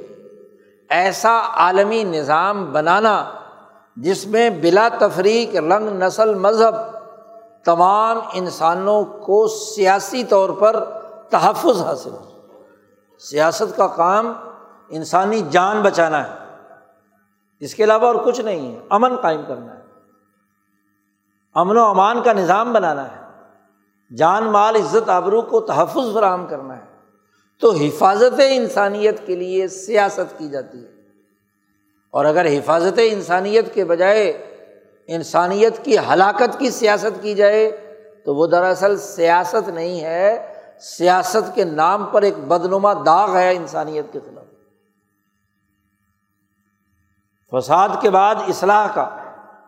[0.88, 3.31] ایسا عالمی نظام بنانا
[3.96, 6.74] جس میں بلا تفریق رنگ نسل مذہب
[7.64, 10.85] تمام انسانوں کو سیاسی طور پر
[11.31, 12.31] تحفظ حاصل ہو۔
[13.18, 14.33] سیاست کا کام
[14.88, 16.38] انسانی جان بچانا ہے۔
[17.61, 19.83] اس کے علاوہ اور کچھ نہیں ہے، امن قائم کرنا ہے۔
[21.55, 23.22] امن و امان کا نظام بنانا ہے۔
[24.16, 26.85] جان، مال، عزت، آبرو کو تحفظ فراہم کرنا ہے۔
[27.61, 30.91] تو حفاظت انسانیت کے لیے سیاست کی جاتی ہے۔
[32.12, 34.46] اور اگر حفاظت انسانیت کے بجائے
[35.07, 37.70] انسانیت کی ہلاکت کی سیاست کی جائے،
[38.25, 44.05] تو وہ دراصل سیاست نہیں ہے، سیاست کے نام پر ایک بدنما داغ ہے انسانیت
[44.12, 44.44] کے خلاف۔
[47.51, 49.16] فساد کے بعد اصلاح کا،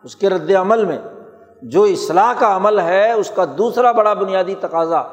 [0.03, 0.99] اس کے رد عمل میں،
[1.61, 5.03] جو اصلاح کا عمل ہے، اس کا دوسرا بڑا بنیادی تقاضا۔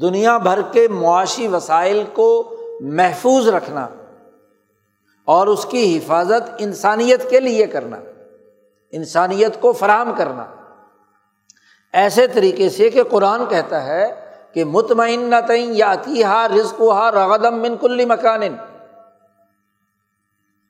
[0.00, 3.88] دنیا بھر کے معاشی وسائل کو محفوظ رکھنا۔
[5.32, 7.98] اور اس کی حفاظت انسانیت کے لیے کرنا،
[8.92, 10.44] انسانیت کو فراہم کرنا۔
[11.92, 14.04] ایسے طریقے سے کہ قرآن کہتا ہے
[14.52, 18.42] کہ مطمئن نہ تعین یا ہا رزق ہا رغدم من کلی مکان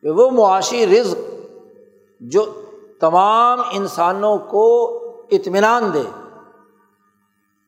[0.02, 1.18] وہ معاشی رزق
[2.20, 2.44] جو
[3.00, 4.64] تمام انسانوں کو
[5.30, 6.02] اطمینان دے،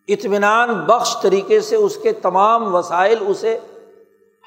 [0.09, 3.59] اطمینان بخش طریقے سے اس کے تمام وسائل اسے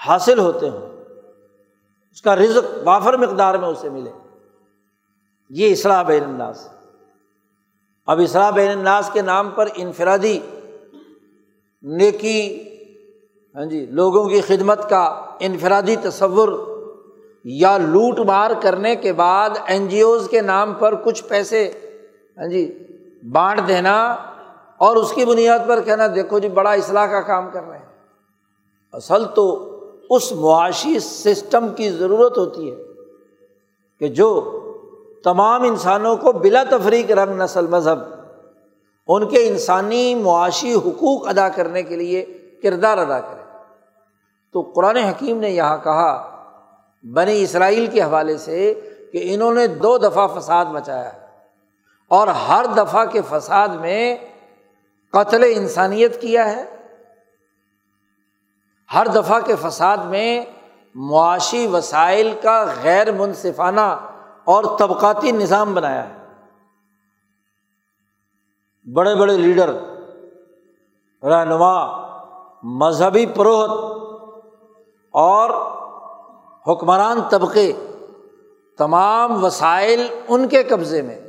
[0.07, 0.96] حاصل ہوتے ہوں۔
[2.17, 4.11] اس کا رزق وافر مقدار میں اسے ملے۔
[5.49, 6.67] یہ اصلاح بین الناس۔
[8.05, 10.39] اب اصلاح بین الناس کے نام پر انفرادی،
[11.83, 12.63] نیکی
[13.55, 15.03] ہاں جی لوگوں کی خدمت کا
[15.39, 16.49] انفرادی تصور
[17.43, 21.71] یا لوٹ مار کرنے کے بعد این جی اوز کے نام پر کچھ پیسے
[22.37, 22.83] ہاں جی
[23.31, 24.11] بانٹ دینا
[24.77, 27.85] اور اس کی بنیاد پر کہنا، دیکھو جی بڑا اصلاح کا کام کر رہے ہیں۔
[28.93, 29.76] اصل تو
[30.09, 32.75] اس معاشی سسٹم کی ضرورت ہوتی ہے
[33.99, 34.59] کہ جو
[35.23, 37.99] تمام انسانوں کو بلا تفریق رنگ نسل مذہب،
[39.07, 42.25] ان کے انسانی معاشی حقوق ادا کرنے کے لیے
[42.63, 43.41] کردار ادا کرے۔
[44.53, 46.39] تو قرآن حکیم نے یہاں کہا،
[47.13, 48.73] بنی اسرائیل کے حوالے سے
[49.11, 51.11] کہ انہوں نے دو دفعہ فساد مچایا
[52.07, 54.15] اور ہر دفعہ کے فساد میں
[55.13, 56.76] قتل انسانیت کیا ہے۔
[58.93, 60.45] ہر دفعہ کے فساد میں
[60.95, 63.99] معاشی وسائل کا غیر منصفانہ
[64.43, 66.27] اور طبقاتی نظام بنایا ہے۔
[68.93, 69.73] بڑے بڑے لیڈر،
[71.23, 72.07] رہنما،
[72.63, 73.69] مذہبی پروہت
[75.11, 75.49] اور
[76.67, 77.73] حکمران طبقے
[78.77, 81.21] تمام وسائل ان کے قبضے میں۔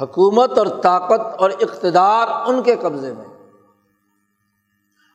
[0.00, 3.31] حکومت اور طاقت اور اقتدار ان کے قبضے میں۔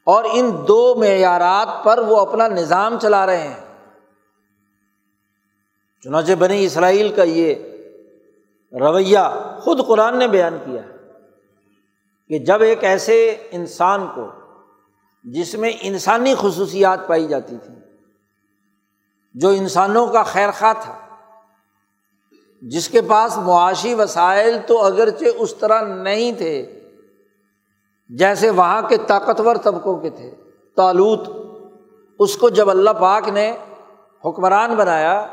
[0.07, 3.75] اور ان دو معیارات پر وہ اپنا نظام چلا رہے ہیں۔
[6.03, 7.55] چنانچہ بنی اسرائیل کا یہ
[8.73, 9.19] رویہ
[9.61, 10.91] خود قرآن نے بیان کیا ہے
[12.27, 14.27] کہ جب ایک ایسے انسان کو
[15.23, 17.75] جس میں انسانی خصوصیات پائی جاتی تھیں،
[19.33, 20.99] جو انسانوں کا خیر خواہ تھا،
[22.61, 26.76] جس کے پاس معاشی وسائل تو اگرچہ اس طرح نہیں تھے
[28.09, 30.31] جیسے وہاں کے طاقتور طبقوں کے تھے
[30.75, 31.29] تالوت
[32.19, 33.57] اس کو جب اللہ پاک نے
[34.25, 35.27] حکمران بنایا،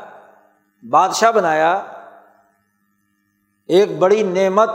[0.89, 1.83] بادشاہ بنایا،
[3.67, 4.69] ایک بڑی نعمت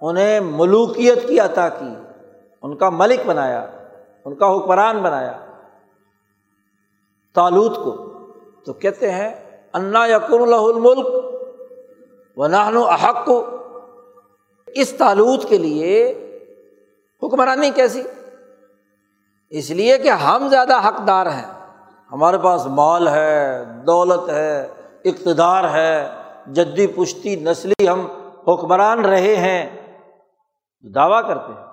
[0.00, 1.94] انہیں ملوکیت کی عطا کی،
[2.62, 3.66] ان کا ملک بنایا،
[4.24, 5.32] ان کا حکمران بنایا
[7.34, 8.12] تالوت کو۔
[8.66, 11.06] تو کہتے ہیں، انا یقر الہ الملک
[12.36, 13.46] و نہن و احق۔ کو
[14.66, 16.20] اس تالوت کے لیے
[17.22, 18.02] حکمرانی کیسی؟
[19.50, 21.64] اس لیے کہ ہم زیادہ حقدار ہیں۔
[22.12, 24.68] ہمارے پاس مال ہے، دولت ہے،
[25.04, 26.08] اقتدار ہے،
[26.46, 28.06] جدی پشتی نسلی ہم
[28.48, 29.92] حکمران رہے ہیں۔
[30.94, 31.66] دعویٰ کرتے ہیں۔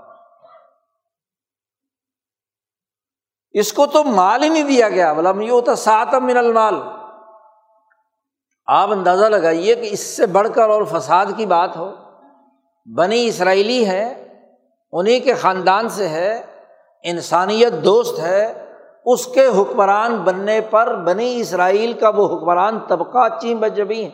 [3.52, 6.76] اس کو تو مال ہی نہیں دیا گیا۔ بولا یہ ہوتا ساتم من المال۔
[8.66, 11.94] آپ اندازہ لگائیے کہ اس سے بڑھ کر اور فساد کی بات ہو۔
[12.96, 14.28] بنی اسرائیلی ہے۔
[14.92, 16.46] انہیں کے خاندان سے ہے،
[17.04, 18.66] انسانیت دوست ہے،
[19.06, 24.10] اس کے حکمران بننے پر بنی اسرائیل کا وہ حکمران طبقہ چین بجبی ہے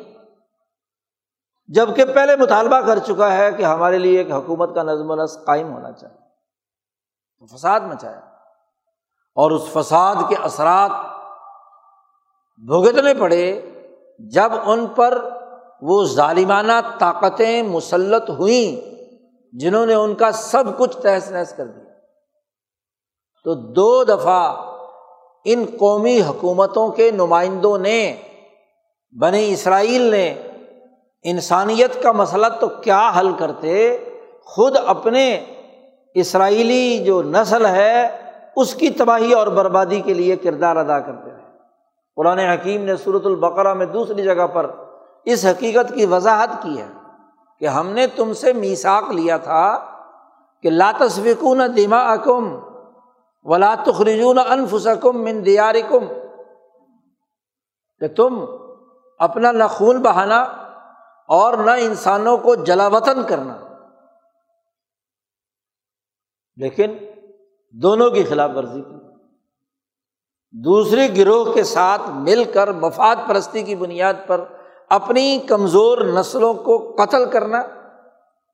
[1.68, 5.46] جبکہ پہلے مطالبہ کر چکا ہے کہ ہمارے لیے ایک حکومت کا نظم و نسق
[5.46, 6.18] قائم ہونا چاہیے،
[7.40, 8.20] تو فساد مچایا۔
[9.36, 10.92] اور اس فساد کے اثرات
[12.58, 13.62] بھگتنے پڑے
[14.20, 15.30] جب ان پر
[15.82, 18.97] وہ ظالمانہ طاقتیں مسلط ہوئیں۔
[19.60, 21.94] جنہوں نے ان کا سب کچھ تہس نہس کر دیا۔
[23.44, 24.72] تو دو دفعہ
[25.46, 28.16] ان قومی حکومتوں کے نمائندوں نے،
[29.22, 30.42] بنی اسرائیل نے
[31.24, 33.98] انسانیت کا مسئلہ تو کیا حل کرتے،
[34.44, 35.46] خود اپنے
[36.16, 38.08] اسرائیلی جو نسل ہے،
[38.56, 41.58] اس کی تباہی اور بربادی کے لیے کردار ادا کرتے رہے۔
[42.16, 44.72] قرآن حکیم نے صورت البقرہ میں دوسری جگہ پر
[45.26, 46.97] اس حقیقت کی وضاحت کی ہے۔
[47.60, 49.94] کہ ہم نے تم سے میساک لیا تھا
[50.62, 52.60] کہ لاتصفکون دما اکم
[53.44, 56.06] ولا تخرجون انفسکم من دیارکم،
[58.00, 58.46] کہ تم
[59.20, 60.42] اپنا نہ خون بہانا
[61.28, 63.58] اور نہ انسانوں کو جلا وطن کرنا۔
[66.56, 66.98] لیکن
[67.72, 68.98] دونوں کی خلاف ورزی کی۔
[70.64, 74.44] دوسرے گروہ کے ساتھ مل کر مفاد پرستی کی بنیاد پر
[74.90, 77.62] اپنی کمزور نسلوں کو قتل کرنا،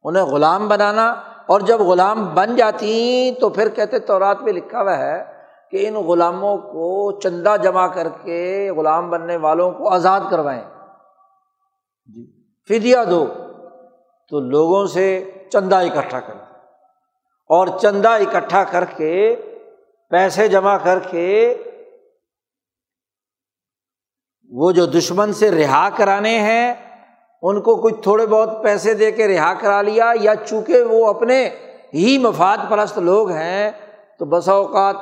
[0.03, 1.15] انہیں غلام بنانا۔
[1.45, 5.23] اور جب غلام بن جاتی تو پھر کہتے تو رات میں لکھا ہوا ہے
[5.71, 10.63] کہ ان غلاموں کو چندہ جمع کر کے غلام بننے والوں کو آزاد کروائیں۔
[12.05, 12.31] جی
[12.69, 13.25] فدیا دو۔
[14.29, 16.33] تو لوگوں سے چندہ اکٹھا کر۔
[17.47, 19.35] اور چندہ اکٹھا کر کے،
[20.09, 21.63] پیسے جمع کر کے
[24.53, 26.73] وہ جو دشمن سے رہا کرانے ہیں،
[27.43, 31.37] ان کو کچھ تھوڑے بہت پیسے دے کے رہا کرا لیا، یا چونکہ وہ اپنے
[31.93, 33.71] ہی مفاد پرست لوگ ہیں،
[34.19, 34.95] تو بسا اوقات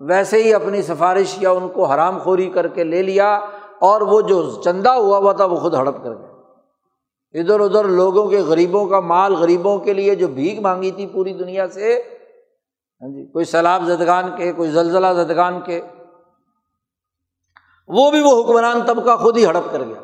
[0.00, 3.34] ویسے ہی اپنی سفارش یا ان کو حرام خوری کر کے لے لیا،
[3.80, 8.28] اور وہ جو چندہ ہوا ہوا تھا، وہ خود ہڑپ کر گئے۔ ادھر ادھر لوگوں
[8.30, 13.08] کے غریبوں کا مال، غریبوں کے لیے جو بھیک مانگی تھی پوری دنیا سے ہاں
[13.08, 15.80] جی کوئی سیلاب زدگان کے، کوئی زلزلہ زدگان کے
[17.88, 20.00] وہ بھی وہ حکمران طبقہ خود ہی ہڑپ کر گیا۔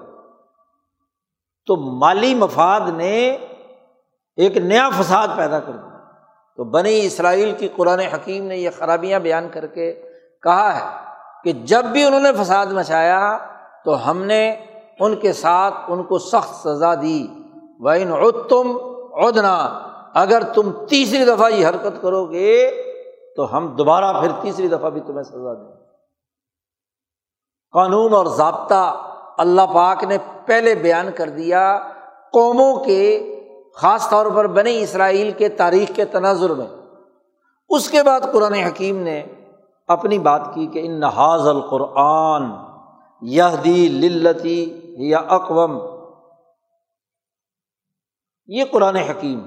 [1.66, 3.39] تو مالی مفاد نے
[4.37, 5.91] ایک نیا فساد پیدا کر دیا۔
[6.57, 10.03] تو بنی اسرائیل کی قرآن حکیم نے یہ خرابیاں بیان کر کے
[10.43, 10.97] کہا ہے
[11.45, 13.39] کہ جب بھی انہوں نے فساد مچایا
[13.85, 14.51] تو ہم نے
[15.01, 17.28] ان کے ساتھ ان کو سخت سزا دی۔
[17.81, 18.12] وین
[18.49, 18.78] تم
[19.12, 19.78] ادنا
[20.14, 22.70] اگر تم تیسری دفعہ یہ حرکت کرو گے
[23.37, 25.80] تو ہم دوبارہ پھر تیسری دفعہ بھی تمہیں سزا دیں۔
[27.75, 28.83] قانون اور ضابطہ
[29.39, 30.16] اللہ پاک نے
[30.47, 31.79] پہلے بیان کر دیا
[32.33, 33.03] قوموں کے،
[33.75, 36.66] خاص طور پر بنی اسرائیل کے تاریخ کے تناظر میں۔
[37.68, 39.23] اس کے بعد قرآن حکیم نے
[39.89, 42.51] اپنی بات کی کہ ان نحاظ القرآن
[43.23, 45.79] یہ دی للتی یا اقوام
[48.49, 49.41] یہ قرآن حکیم،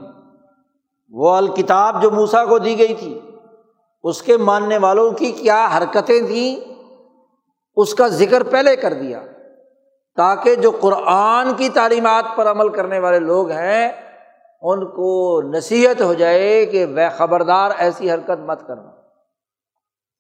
[1.14, 3.20] وہ الکتاب جو موسا کو دی گئی تھی،
[4.04, 6.73] اس کے ماننے والوں کی کیا حرکتیں تھیں؟
[7.76, 9.22] اس کا ذکر پہلے کر دیا
[10.16, 13.92] تاکہ جو قرآن کی تعلیمات پر عمل کرنے والے لوگ ہیں،
[14.62, 18.90] ان کو نصیحت ہو جائے کہ وہ خبردار ایسی حرکت مت کرنا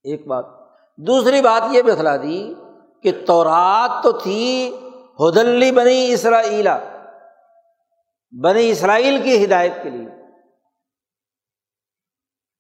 [0.04, 0.46] ایک بات۔
[0.98, 2.54] دوسری بات یہ بتلا دی
[3.04, 4.78] کہ تورات تو تھی،
[5.20, 6.80] ہدلی بنی اسرائیلا
[8.44, 10.10] بنی اسرائیل کی ہدایت کے لیے۔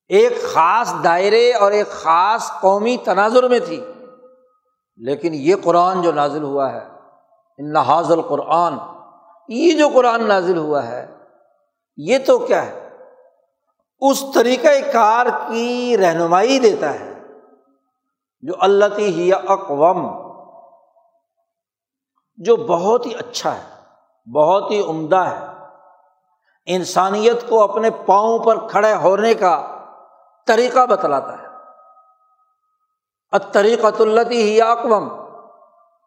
[0.07, 3.85] ایک خاص دائرے اور ایک خاص قومی تناظر میں تھی۔
[4.97, 6.87] لیکن یہ قرآن جو نازل ہوا ہے،
[7.57, 8.73] ان حاضل قرآن
[9.47, 11.17] یہ جو قرآن نازل ہوا ہے،
[11.97, 12.89] یہ تو کیا ہے؟
[14.01, 17.13] اس طریقۂ کار کی رہنمائی دیتا ہے،
[18.41, 20.07] جو اللہ ہی اقوام
[22.37, 23.73] جو بہت ہی اچھا ہے،
[24.31, 25.45] بہت ہی عمدہ ہے۔
[26.65, 29.67] انسانیت کو اپنے پاؤں پر کھڑے ہونے کا
[30.47, 31.52] طریقہ بتلاتا ہے۔
[33.37, 35.09] طریقۃ التی ہی اقوام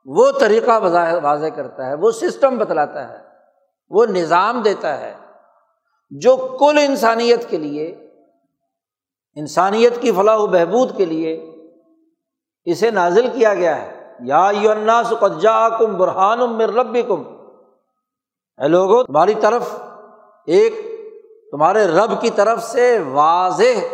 [0.07, 0.79] وہ طریقہ
[1.23, 3.19] واضح کرتا ہے، وہ سسٹم بتلاتا ہے،
[3.91, 5.15] وہ نظام دیتا ہے
[6.11, 7.87] جو کل انسانیت کے لیے،
[9.35, 11.55] انسانیت کی فلاح و بہبود کے لیے
[12.65, 14.51] اسے نازل کیا گیا ہے۔ یا
[15.05, 17.23] سجا کم برہان مر رب کم
[18.59, 19.75] اے لوگو، تمہاری طرف
[20.47, 20.75] ایک
[21.51, 23.85] تمہارے رب کی طرف سے واضح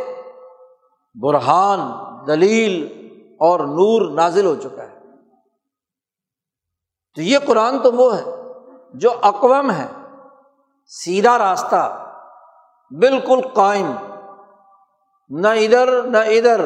[1.22, 1.80] برہان،
[2.26, 3.01] دلیل
[3.42, 4.98] اور نور نازل ہو چکا ہے۔
[7.14, 8.24] تو یہ قرآن تو وہ ہے
[8.94, 9.86] جو اقوام ہے۔
[10.86, 12.12] سیدھا راستہ،
[12.90, 13.92] بالکل قائم۔
[15.28, 16.60] نہ ادھر نہ ادھر۔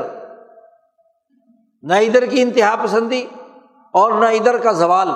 [1.82, 3.26] نہ ادھر کی انتہا پسندی
[3.92, 5.08] اور نہ ادھر کا زوال،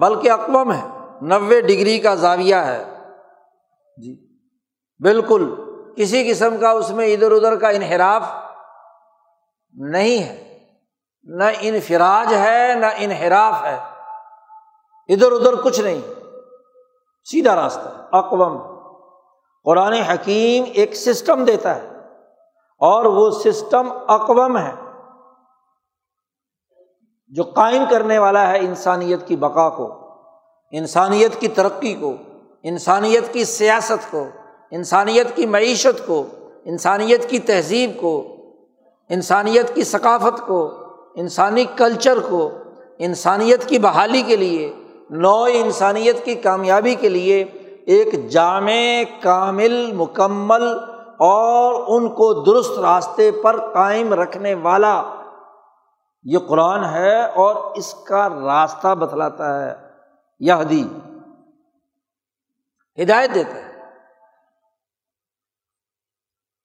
[0.00, 0.88] بلکہ اقوام ہے۔
[1.20, 2.98] نوے ڈگری کا زاویہ ہے۔
[3.96, 4.26] جی
[5.02, 5.54] بالکل۔
[5.96, 8.22] کسی قسم کا اس میں ادھر ادھر کا انحراف
[9.72, 10.47] نہیں ہے۔
[11.28, 13.78] نہ انفراج ہے، نہ انحراف ہے۔
[15.08, 16.00] ادھر ادھر کچھ نہیں۔
[17.24, 18.58] سیدھا راستہ، اقوام۔
[19.64, 21.88] قرآن حکیم ایک سسٹم دیتا ہے
[22.78, 24.74] اور وہ سسٹم اقوام ہے۔
[27.28, 29.94] جو قائم کرنے والا ہے انسانیت کی بقا کو،
[30.72, 32.12] انسانیت کی ترقی کو،
[32.62, 34.26] انسانیت کی سیاست کو،
[34.70, 36.26] انسانیت کی معیشت کو،
[36.64, 38.36] انسانیت کی تہذیب کو،
[39.08, 42.50] انسانیت کی ثقافت کو۔ انسانی کلچر کو،
[42.98, 44.74] انسانیت کی بحالی کے لیے
[45.10, 47.44] نو انسانیت کی کامیابی کے لیے
[47.86, 50.78] ایک جامع، کامل، مکمل
[51.18, 55.04] اور ان کو درست راستے پر قائم رکھنے والا
[56.24, 59.74] یہ قرآن ہے اور اس کا راستہ بتلاتا ہے۔
[60.40, 60.88] یہ دی
[63.02, 63.72] ہدایت دیتا ہے۔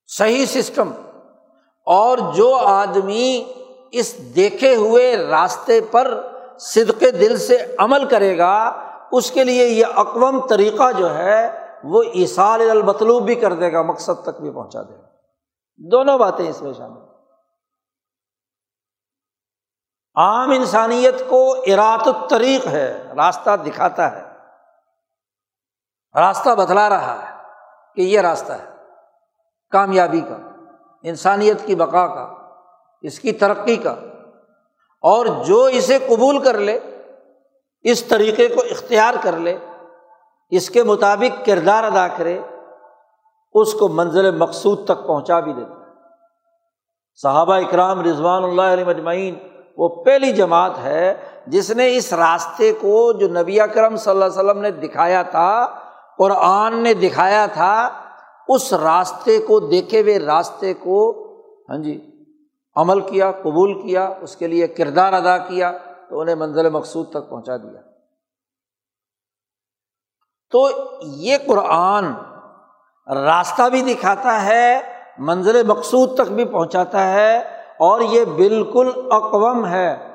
[0.08, 0.92] صحیح سسٹم۔
[1.86, 3.44] اور جو آدمی
[3.94, 6.28] اس دیکھے ہوئے راستے پر
[6.60, 12.04] صدقے دل سے عمل کرے گا، اس کے لیے یہ اقوام طریقہ جو ہے، وہ
[12.14, 15.08] اصال المطلوب بھی کر دے گا، مقصد تک بھی پہنچا دے گا۔
[15.92, 17.02] دونوں باتیں اس میں شامل
[20.16, 24.24] عام انسانیت کو ارات الطریق ہے، راستہ دکھاتا ہے۔
[26.20, 27.38] راستہ بتلا رہا ہے
[27.96, 28.66] کہ یہ راستہ ہے،
[29.72, 30.38] کامیابی کا،
[31.04, 32.43] انسانیت کی بقا کا۔
[33.04, 33.96] اس کی ترقی کا۔
[35.02, 36.80] اور جو اسے قبول کر لے،
[37.84, 39.58] اس طریقے کو اختیار کر لے،
[40.50, 42.40] اس کے مطابق کردار ادا کرے،
[43.54, 45.84] اس کو منزل مقصود تک پہنچا بھی دیتا ہے۔
[47.16, 49.36] صحابہ اکرام رضوان اللہ علیہ مجمعین
[49.78, 51.14] وہ پہلی جماعت ہے
[51.48, 55.68] جس نے اس راستے کو جو نبی اکرم صلی اللہ علیہ وسلم نے دکھایا تھا،
[56.18, 57.90] قرآن نے دکھایا تھا،
[58.48, 61.28] اس راستے کو دیکھے ہوئے راستے کو
[61.70, 62.10] ہاں جی
[62.76, 65.72] عمل کیا، قبول کیا، اس کے لیے کردار ادا کیا،
[66.10, 67.82] تو انہیں منزل مقصود تک پہنچا دیا۔
[70.52, 70.70] تو
[71.02, 72.14] یہ قرآن
[73.08, 74.80] راستہ بھی دکھاتا ہے،
[75.18, 77.40] منزل مقصود تک بھی پہنچاتا ہے،
[77.80, 80.14] اور یہ بالکل اقوام ہے۔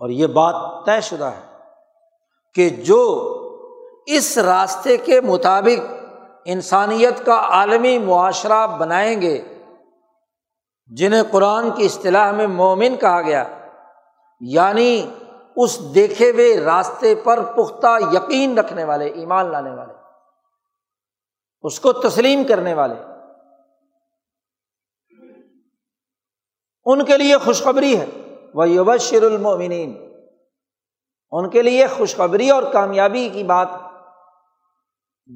[0.00, 1.58] اور یہ بات طے شدہ ہے
[2.54, 3.30] کہ جو
[4.06, 5.92] اس راستے کے مطابق
[6.44, 9.53] انسانیت کا عالمی معاشرہ بنائیں گے
[10.86, 13.44] جنہیں قرآن کی اصطلاح میں مومن کہا گیا
[14.40, 15.10] یعنی
[15.56, 19.92] اس دیکھے ہوئے راستے پر پختہ یقین رکھنے والے، ایمان لانے والے،
[21.62, 22.94] اس کو تسلیم کرنے والے۔
[26.84, 28.06] ان کے لیے خوشخبری ہے۔
[28.54, 30.14] وہ یوبشر المومنین
[31.30, 33.68] ان کے لیے خوشخبری اور کامیابی کی بات۔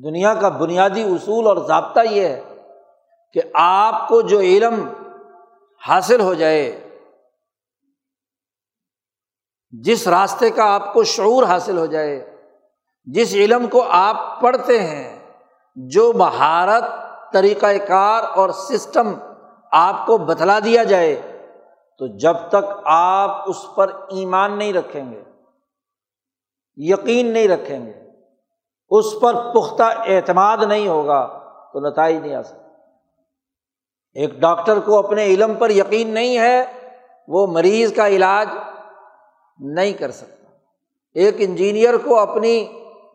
[0.05, 2.43] دنیا کا بنیادی اصول اور ضابطہ یہ ہے
[3.33, 4.93] کہ آپ کو جو علم
[5.83, 6.85] حاصل ہو جائے۔
[9.73, 12.39] جس راستے کا آپ کو شعور حاصل ہو جائے،
[13.07, 15.19] جس علم کو آپ پڑھتے ہیں،
[15.77, 16.85] جو مہارت
[17.33, 19.15] طریقۂ کار اور سسٹم
[19.73, 21.15] آپ کو بتلا دیا جائے،
[22.01, 25.23] تو جب تک آپ اس پر ایمان نہیں رکھیں گے،
[26.77, 27.93] یقین نہیں رکھیں گے،
[28.91, 31.27] اس پر پختہ اعتماد نہیں ہوگا،
[31.73, 32.68] تو نتائج نہیں آ سکتا
[34.19, 36.65] ایک ڈاکٹر کو اپنے علم پر یقین نہیں ہے،
[37.29, 38.49] وہ مریض کا علاج
[39.61, 40.47] نہیں کر سکتا۔
[41.17, 42.67] ایک انجینئر کو اپنی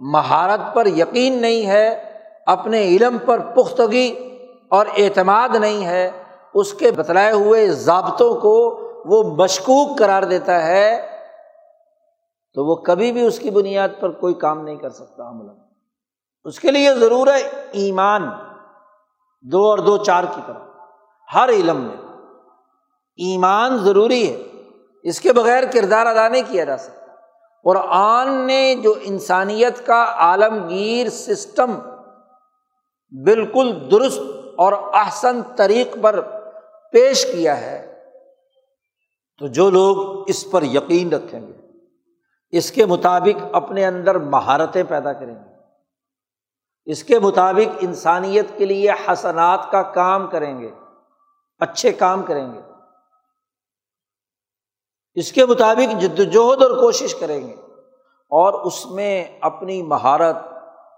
[0.02, 1.88] مہارت پر یقین نہیں ہے،
[2.46, 4.08] اپنے علم پر پختگی
[4.70, 6.10] اور اعتماد نہیں ہے،
[6.54, 8.56] اس کے بتلائے ہوئے ضابطوں کو
[9.06, 11.08] وہ مشکوک قرار دیتا ہے،
[12.56, 15.48] تو وہ کبھی بھی اس کی بنیاد پر کوئی کام نہیں کر سکتا عمل
[16.46, 17.42] اس کے لیے ضرور ہے
[17.72, 18.30] ایمان،
[19.46, 20.72] دو اور دو چار کی طرح
[21.34, 21.98] ہر علم میں۔
[23.16, 24.44] ایمان ضروری ہے۔
[25.04, 27.04] اس کے بغیر کردار ادا نہیں کیا جا سکتا۔
[27.64, 31.80] قرآن نے جو انسانیت کا عالمگیر سسٹم
[33.26, 34.20] بالکل درست
[34.58, 36.22] اور احسن طریق پر
[36.92, 38.04] پیش کیا ہے،
[39.40, 41.54] تو جو لوگ اس پر یقین رکھیں گے،
[42.50, 45.54] اس کے مطابق اپنے اندر مہارتیں پیدا کریں گے۔
[46.86, 50.72] اس کے مطابق انسانیت کے لیے حسنات کا کام کریں گے۔
[51.60, 52.60] اچھے کام کریں گے۔
[55.14, 57.54] اس کے مطابق جدوجہد اور کوشش کریں گے
[58.32, 60.36] اور اس میں اپنی مہارت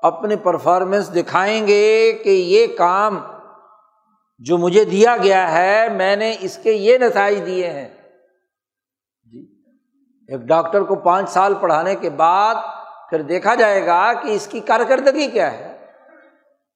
[0.02, 3.20] اپنی پرفارمنس دکھائیں گے کہ یہ کام
[4.40, 7.90] جو مجھے دیا گیا ہے، میں نے اس کے یہ نتائج دیے ہیں۔
[9.24, 9.62] جی
[10.28, 12.56] ایک ڈاکٹر کو پانچ سال پڑھانے کے بعد
[13.10, 15.86] پھر دیکھا جائے گا کہ اس کی کارکردگی کیا ہے۔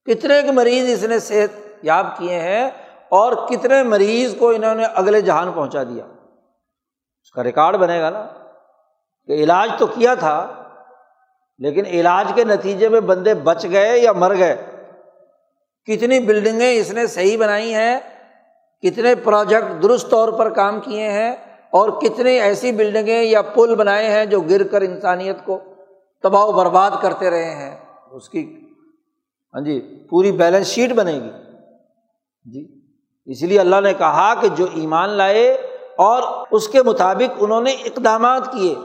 [0.05, 2.69] کتنے کے مریض اس نے صحت یاب کیے ہیں
[3.12, 6.05] اور کتنے مریض کو انہوں نے اگلے جہان پہنچا دیا۔
[7.22, 8.28] اس کا ریکارڈ بنے گا نا
[9.28, 10.64] کہ علاج تو کیا تھا،
[11.57, 14.66] لیکن علاج کے نتیجے میں بندے بچ گئے یا مر گئے؟
[15.88, 17.99] کتنی بلڈنگیں اس نے صحیح بنائی ہیں،
[18.82, 21.32] کتنے پروجیکٹ درست طور پر کام کیے ہیں،
[21.70, 25.60] اور کتنی ایسی بلڈنگیں یا پل بنائے ہیں جو گر کر انسانیت کو
[26.24, 27.78] تباہ و برباد کرتے رہے ہیں۔
[28.12, 28.66] اس کی
[29.53, 31.32] ہاں جی پوری بیلنس شیٹ بنے گی۔
[32.43, 32.78] جی۔
[33.32, 35.51] اس لیے اللہ نے کہا کہ جو ایمان لائے
[35.97, 38.75] اور اس کے مطابق انہوں نے اقدامات کیے،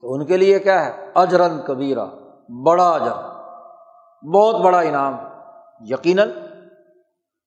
[0.00, 2.04] تو ان کے لیے کیا ہے؟ اجرن کبیرا
[2.64, 3.12] بڑا اجر،
[4.26, 5.16] بہت بڑا انعام۔
[5.80, 6.30] یقیناً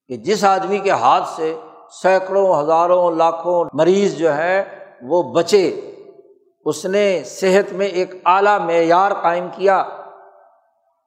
[0.07, 1.59] کہ جس آدمی کے ہاتھ سے
[2.01, 5.95] سینکڑوں، ہزاروں، لاکھوں مریض جو ہے وہ بچے،
[6.65, 9.84] اس نے صحت میں ایک اعلیٰ معیار قائم کیا۔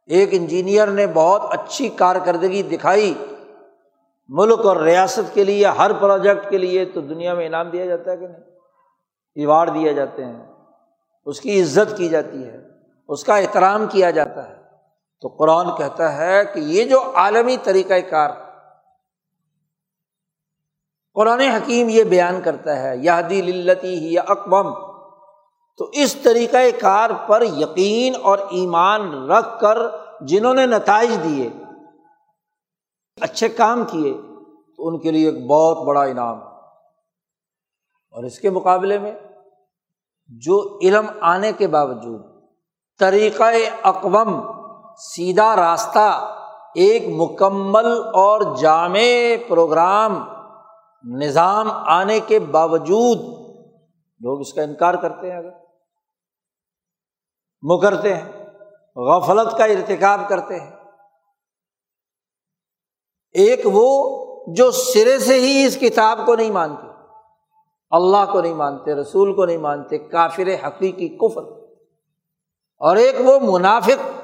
[0.08, 3.14] ایک انجینئر نے بہت اچھی کارکردگی دکھائی
[4.28, 8.10] ملک اور ریاست کے لیے، ہر پروجیکٹ کے لیے، تو دنیا میں انعام دیا جاتا
[8.10, 8.40] ہے کہ نہیں؟
[9.34, 10.46] ایوارڈ دیے جاتے ہیں۔
[11.26, 12.58] اس کی عزت کی جاتی ہے۔
[13.08, 14.54] اس کا احترام کیا جاتا ہے۔
[15.20, 18.30] تو قرآن کہتا ہے کہ یہ جو عالمی طریقۂ کار،
[21.14, 24.87] قرآن حکیم یہ بیان کرتا ہے یادی للتی ہی اکبم
[25.78, 29.78] تو اس طریقۂ کار پر یقین اور ایمان رکھ کر
[30.20, 31.50] جنہوں نے نتائج دیے،
[33.20, 34.12] اچھے کام کیے،
[34.76, 36.38] تو ان کے لیے ایک بہت بڑا انعام۔
[38.10, 39.12] اور اس کے مقابلے میں
[40.26, 42.22] جو علم آنے کے باوجود
[42.98, 44.40] طریقۂ اقوام،
[44.96, 46.34] سیدھا راستہ،
[46.74, 50.24] ایک مکمل اور جامع پروگرام،
[51.04, 53.18] نظام آنے کے باوجود
[54.20, 55.67] لوگ اس کا انکار کرتے ہیں۔ اگر
[57.62, 58.32] مکرتے ہیں،
[58.96, 60.70] غفلت کا ارتکاب کرتے ہیں۔
[63.32, 64.16] ایک وہ
[64.54, 66.86] جو سرے سے ہی اس کتاب کو نہیں مانتے،
[67.90, 71.42] اللہ کو نہیں مانتے، رسول کو نہیں مانتے، کافر حقیقی کفر۔
[72.78, 74.20] اور ایک وہ منافق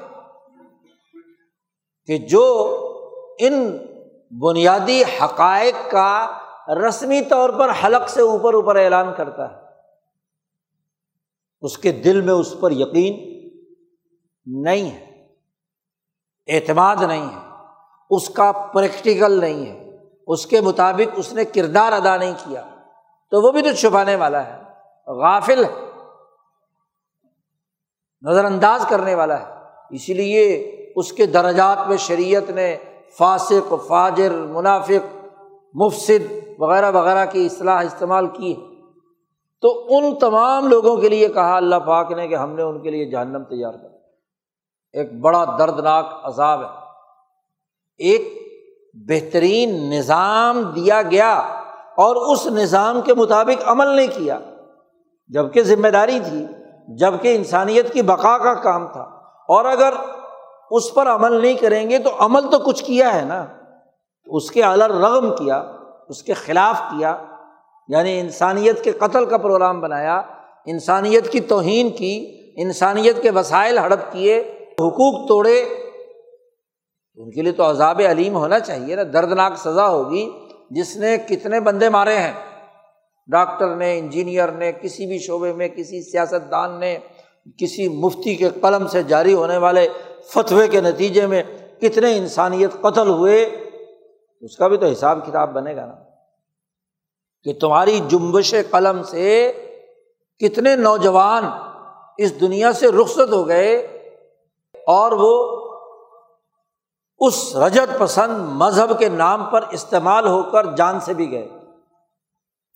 [2.05, 2.77] کہ جو
[3.39, 3.77] ان
[4.31, 6.39] بنیادی حقائق کا
[6.87, 9.64] رسمی طور پر حلق سے اوپر اوپر اعلان کرتا ہے۔
[11.65, 13.13] اس کے دل میں اس پر یقین
[14.45, 15.27] نہیں ہے،
[16.47, 17.55] اعتماد نہیں ہے،
[18.09, 19.97] اس کا پریکٹیکل نہیں ہے،
[20.27, 22.61] اس کے مطابق اس نے کردار ادا نہیں کیا۔
[23.31, 24.57] تو وہ بھی تو چھپانے والا ہے،
[25.07, 25.73] غافل ہے
[28.21, 29.53] نظر انداز کرنے والا ہے۔
[29.89, 30.43] اسی لیے
[30.95, 32.77] اس کے درجات میں شریعت نے
[33.17, 35.27] فاسق، فاجر، منافق
[35.73, 38.74] مفصد وغیرہ وغیرہ کی اصلاح استعمال کی ہے۔
[39.61, 42.89] تو ان تمام لوگوں کے لیے کہا اللہ پاک نے کہ ہم نے ان کے
[42.89, 43.95] لیے جہنم تیار کر
[44.93, 46.67] ایک بڑا دردناک عذاب ہے۔
[47.97, 48.45] ایک
[48.93, 51.33] بہترین نظام دیا گیا
[51.95, 54.39] اور اس نظام کے مطابق عمل نہیں کیا۔
[55.27, 56.45] جبکہ ذمہ داری تھی،
[56.95, 59.01] جبکہ انسانیت کی بقا کا کام تھا۔
[59.47, 59.93] اور اگر
[60.71, 63.45] اس پر عمل نہیں کریں گے تو عمل تو کچھ کیا ہے نا۔
[64.25, 65.71] اس کے الر رغم کیا،
[66.09, 67.17] اس کے خلاف کیا۔
[67.87, 70.21] یعنی انسانیت کے قتل کا پروگرام بنایا،
[70.65, 74.39] انسانیت کی توہین کی، انسانیت کے وسائل ہڑپ کیے،
[74.73, 75.59] حقوق توڑے
[77.15, 80.29] ان کے لیے تو عذاب علیم ہونا چاہیے نا، دردناک سزا ہوگی۔
[80.71, 82.33] جس نے کتنے بندے مارے ہیں،
[83.27, 86.97] ڈاکٹر نے، انجینئر نے، کسی بھی شعبے میں، کسی سیاست دان نے،
[87.57, 89.87] کسی مفتی کے قلم سے جاری ہونے والے
[90.33, 91.43] فتوے کے نتیجے میں
[91.81, 93.43] کتنے انسانیت قتل ہوئے،
[94.41, 96.04] اس کا بھی تو حساب کتاب بنے گا نا۔
[97.45, 99.51] کہ تمہاری جمبش قلم سے
[100.39, 101.43] کتنے نوجوان
[102.17, 103.75] اس دنیا سے رخصت ہو گئے
[104.87, 105.65] اور وہ
[107.19, 111.47] اس رجت پسند مذہب کے نام پر استعمال ہو کر جان سے بھی گئے۔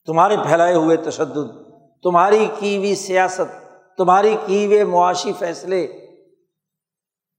[0.06, 1.50] تمہارے پھیلائے ہوئے تشدد،
[2.04, 3.50] تمہاری کی ہوئی سیاست،
[3.98, 5.88] تمہاری کی ہوئے معاشی فیصلے،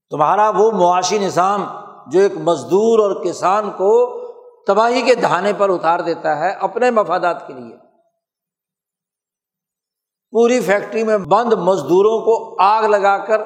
[0.09, 1.65] تمہارا وہ معاشی نظام
[2.07, 4.20] جو ایک مزدور اور کسان کو
[4.67, 7.77] تباہی کے دہانے پر اتار دیتا ہے اپنے مفادات کے لیے۔
[10.31, 13.41] پوری فیکٹری میں بند مزدوروں کو آگ لگا کر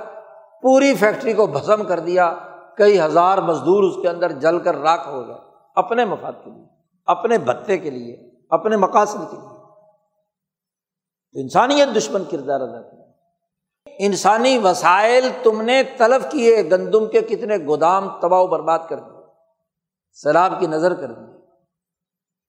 [0.61, 2.36] پوری فیکٹری کو بھسم کر دیا،
[2.78, 5.36] کئی ہزار مزدور اس کے اندر جل کر راکھ ہو گئے۔
[5.76, 6.66] اپنے مفاد کے لیے،
[7.05, 9.55] اپنے بھتے کے لیے، اپنے مقاصد کے لیے۔
[11.41, 13.05] انسانیت دشمن کردار ادا کیا
[13.99, 19.14] انسانی وسائل تم نے طلب کیے، گندم کے کتنے گودام تباہ و برباد کر دیے۔
[20.16, 21.32] سیلاب کی نظر کر دی،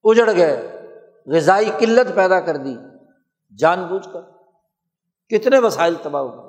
[0.04, 0.82] اجڑ گئے،
[1.26, 2.76] غذائی قلت پیدا کر دی،
[3.58, 4.20] جان بوجھ کر۔
[5.28, 6.46] کتنے وسائل تباہ ہو گئے۔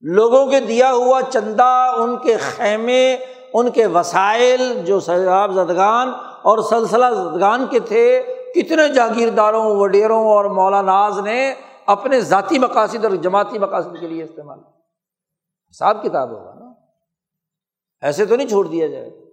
[0.00, 3.16] لوگوں کے دیا ہوا چندہ، ان کے خیمے،
[3.54, 6.08] ان کے وسائل جو سیلاب زدگان
[6.42, 8.22] اور سلسلہ زدگان کے تھے،
[8.54, 11.54] کتنے جاگیرداروں، وڈیروں اور مولاناز نے
[11.86, 14.58] اپنے ذاتی مقاصد اور جماعتی مقاصد کے لیے استعمال
[15.70, 16.72] حساب کتاب ہوگا نا۔
[18.00, 19.29] ایسے تو نہیں چھوڑ دیا جائے۔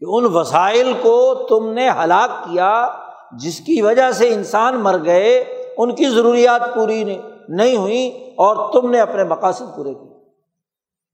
[0.00, 2.88] کہ ان وسائل کو تم نے ہلاک کیا
[3.32, 5.38] جس کی وجہ سے انسان مر گئے،
[5.76, 7.04] ان کی ضروریات پوری
[7.48, 10.10] نہیں ہوئی اور تم نے اپنے مقاصد پورے کیے۔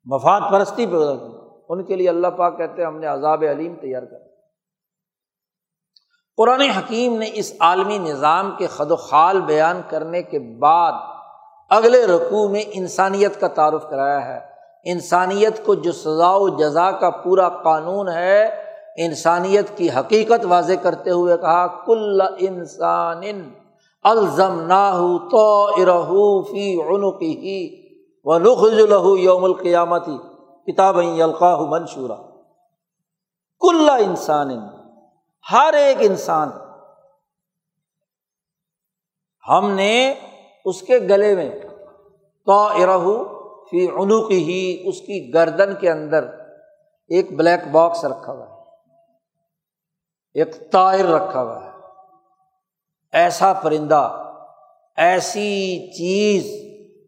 [0.05, 1.37] مفاد پرستی پیدا کی
[1.69, 4.17] ان کے لیے اللہ پاک کہتے ہم نے عذاب علیم تیار کر
[6.37, 10.93] قرآن حکیم نے اس عالمی نظام کے خد و خال بیان کرنے کے بعد
[11.71, 14.41] اگلے رقوع میں انسانیت کا تعارف کرایا ہے۔
[14.85, 18.66] انسانیت کو جو سزا و جزا کا پورا قانون ہے
[18.97, 23.23] انسانیت کی حقیقت واضح کرتے ہوئے کہا، کل انسان
[24.05, 25.47] الزم ناہو تو
[25.81, 27.59] ارہو فی عنقی ہی
[28.27, 30.17] و نخج لہو یوم القیامتی
[30.69, 32.17] کتاب القاہ منشورہ
[33.63, 34.51] کل انسان
[35.47, 36.49] ہر ایک انسان،
[39.45, 40.15] ہم نے
[40.65, 41.51] اس کے گلے میں
[42.47, 43.17] تو ارہو
[43.71, 46.25] فی عنقی ہی اس کی گردن کے اندر
[47.11, 48.55] ایک بلیک باکس رکھا ہوا ہے۔
[50.37, 51.71] ایک طائر رکھا ہوا ہے۔
[53.13, 54.33] ایسا پرندہ،
[54.97, 56.47] ایسی چیز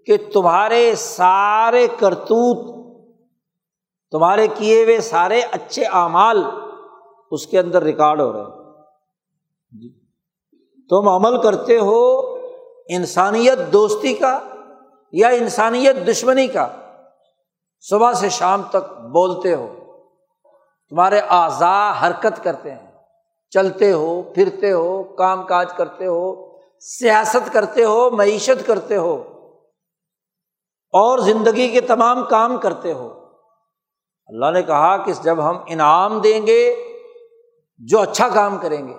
[0.07, 2.79] کہ تمہارے سارے کرتوت،
[4.11, 6.45] تمہارے کیے ہوئے سارے اچھے اعمال
[7.31, 8.73] اس کے اندر ریکارڈ ہو رہے ہیں۔
[9.81, 10.01] جی۔
[10.89, 12.21] تم عمل کرتے ہو
[12.89, 14.41] انسانیت دوستی کا
[15.13, 16.69] یا انسانیت دشمنی کا؟
[17.81, 19.75] صبح سے شام تک بولتے ہو۔
[20.91, 22.88] تمہارے اعضا حرکت کرتے ہیں۔
[23.53, 26.35] چلتے ہو، پھرتے ہو، کام کاج کرتے ہو،
[26.81, 29.15] سیاست کرتے ہو، معیشت کرتے ہو،
[30.95, 33.09] اور زندگی کے تمام کام کرتے ہو۔
[34.29, 36.75] اللہ نے کہا کہ جب ہم انعام دیں گے،
[37.81, 38.95] جو اچھا کام کریں گے،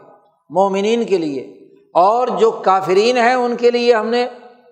[0.50, 1.41] مومنین کے لیے،
[1.95, 4.28] اور جو کافرین ہیں ان کے لیے ہم نے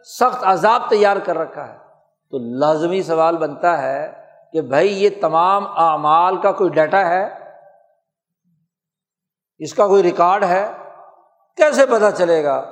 [0.10, 1.78] سخت عذاب تیار کر رکھا ہے۔
[2.34, 4.12] تو لازمی سوال بنتا ہے
[4.54, 7.28] کہ بھائی یہ تمام اعمال کا کوئی ڈیٹا ہے؟
[9.60, 10.72] اس کا کوئی ریکارڈ ہے؟
[11.58, 12.64] کیسے پتہ چلے گا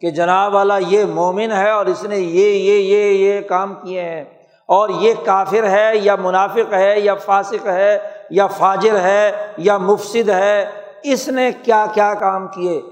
[0.00, 4.02] کہ جناب والا یہ مومن ہے اور اس نے یہ یہ یہ یہ کام کیے
[4.02, 4.24] ہیں؟
[4.66, 7.98] اور یہ کافر ہے یا منافق ہے یا فاسق ہے
[8.30, 10.64] یا فاجر ہے یا مفصد ہے؟
[11.02, 12.82] اس نے کیا کیا کام کیے؟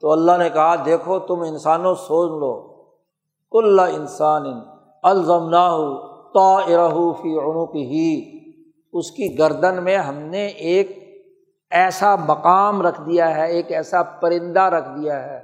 [0.00, 2.74] تو اللہ نے کہا، دیکھو، تم انسانوں سوچ لو۔
[3.52, 4.42] کل انسان
[5.02, 5.50] الزم
[6.34, 8.38] تو فی عنوق ہی
[8.92, 11.03] اس کی گردن میں ہم نے ایک
[11.74, 15.40] ایسا مقام رکھ دیا ہے، ایک ایسا پرندہ رکھ دیا ہے۔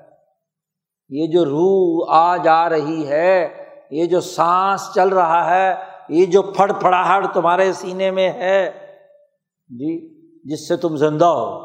[1.08, 5.74] یہ جو روح آ جا رہی ہے، یہ جو سانس چل رہا ہے،
[6.08, 8.70] یہ جو پھڑ پھڑاہٹ تمہارے سینے میں ہے
[9.68, 10.14] جی
[10.44, 11.56] جس سے تم زندہ ہو،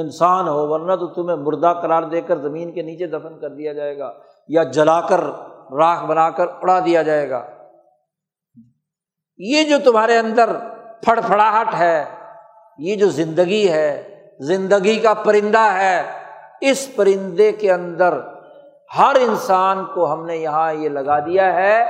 [0.00, 3.72] انسان ہو، ورنہ تو تمہیں مردہ قرار دے کر زمین کے نیچے دفن کر دیا
[3.72, 4.12] جائے گا،
[4.48, 5.20] یا جلا کر
[5.72, 7.46] راکھ بنا کر اڑا دیا جائے گا۔
[9.38, 10.56] یہ جو تمہارے اندر
[11.02, 12.04] پھڑ پھڑاہٹ ہے
[12.78, 14.02] یہ جو زندگی ہے،
[14.40, 16.02] زندگی کا پرندہ ہے،
[16.60, 18.18] اس پرندے کے اندر
[18.98, 21.84] ہر انسان کو ہم نے یہاں یہ لگا دیا ہے،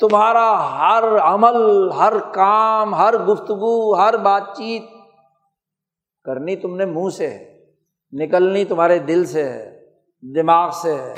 [0.00, 0.48] تمہارا
[0.78, 4.82] ہر عمل، ہر کام، ہر گفتگو، ہر بات چیت
[6.24, 7.56] کرنی تم نے منہ سے ہے،
[8.12, 9.80] نکلنی تمہارے دل سے ہے،
[10.22, 11.14] دماغ سے ہے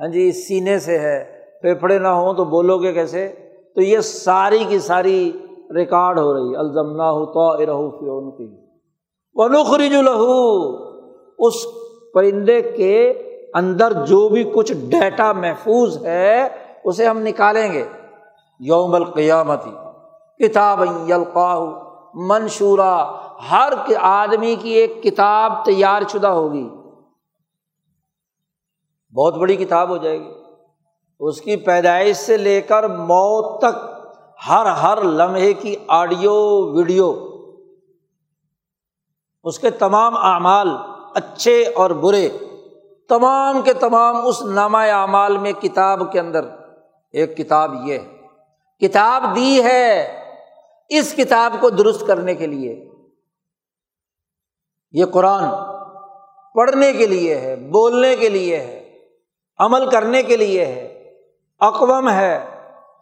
[0.00, 1.18] ہاں جی سینے سے ہے،
[1.60, 3.28] پھیپھڑے نہ ہوں تو بولو گے کیسے؟
[3.74, 5.32] تو یہ ساری کی ساری
[5.76, 8.64] ریکارڈ ہو رہی الزم نہ ہو تو ارہو فیون کی
[9.34, 10.76] ونخرج لہو۔
[11.38, 11.54] اس
[12.14, 13.10] پرندے کے
[13.54, 16.48] اندر جو بھی کچھ ڈیٹا محفوظ ہے،
[16.84, 17.84] اسے ہم نکالیں گے۔
[18.60, 19.74] یوم القیامتی۔
[20.44, 21.60] کتاب یلقاہ
[22.14, 23.12] منشورہ
[23.50, 26.68] ہر آدمی کی ایک کتاب تیار شدہ ہوگی۔
[29.14, 30.30] بہت بڑی کتاب ہو جائے گی۔
[31.20, 33.93] اس کی پیدائش سے لے کر موت تک
[34.38, 36.34] ہر ہر لمحے کی آڈیو،
[36.72, 37.12] ویڈیو،
[39.44, 40.68] اس کے تمام اعمال
[41.14, 42.28] اچھے اور برے،
[43.08, 46.44] تمام کے تمام اس نامہ اعمال میں کتاب کے اندر،
[47.14, 48.10] ایک کتاب یہ ہے،
[48.78, 50.20] کتاب دی ہے
[50.88, 52.90] اس کتاب کو درست کرنے کے لیے۔
[54.92, 55.44] یہ قرآن
[56.54, 58.98] پڑھنے کے لیے ہے، بولنے کے لیے ہے،
[59.58, 61.12] عمل کرنے کے لیے ہے،
[61.60, 62.53] اقوام ہے۔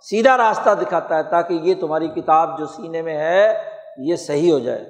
[0.03, 4.59] سیدھا راستہ دکھاتا ہے تاکہ یہ تمہاری کتاب جو سینے میں ہے، یہ صحیح ہو
[4.59, 4.81] جائے۔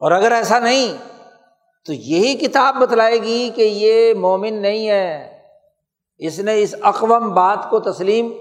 [0.00, 1.18] اور اگر ایسا نہیں،
[1.86, 5.40] تو یہی کتاب بتلائے گی کہ یہ مومن نہیں ہے۔
[6.18, 8.32] اس نے اس اقوام بات کو تسلیم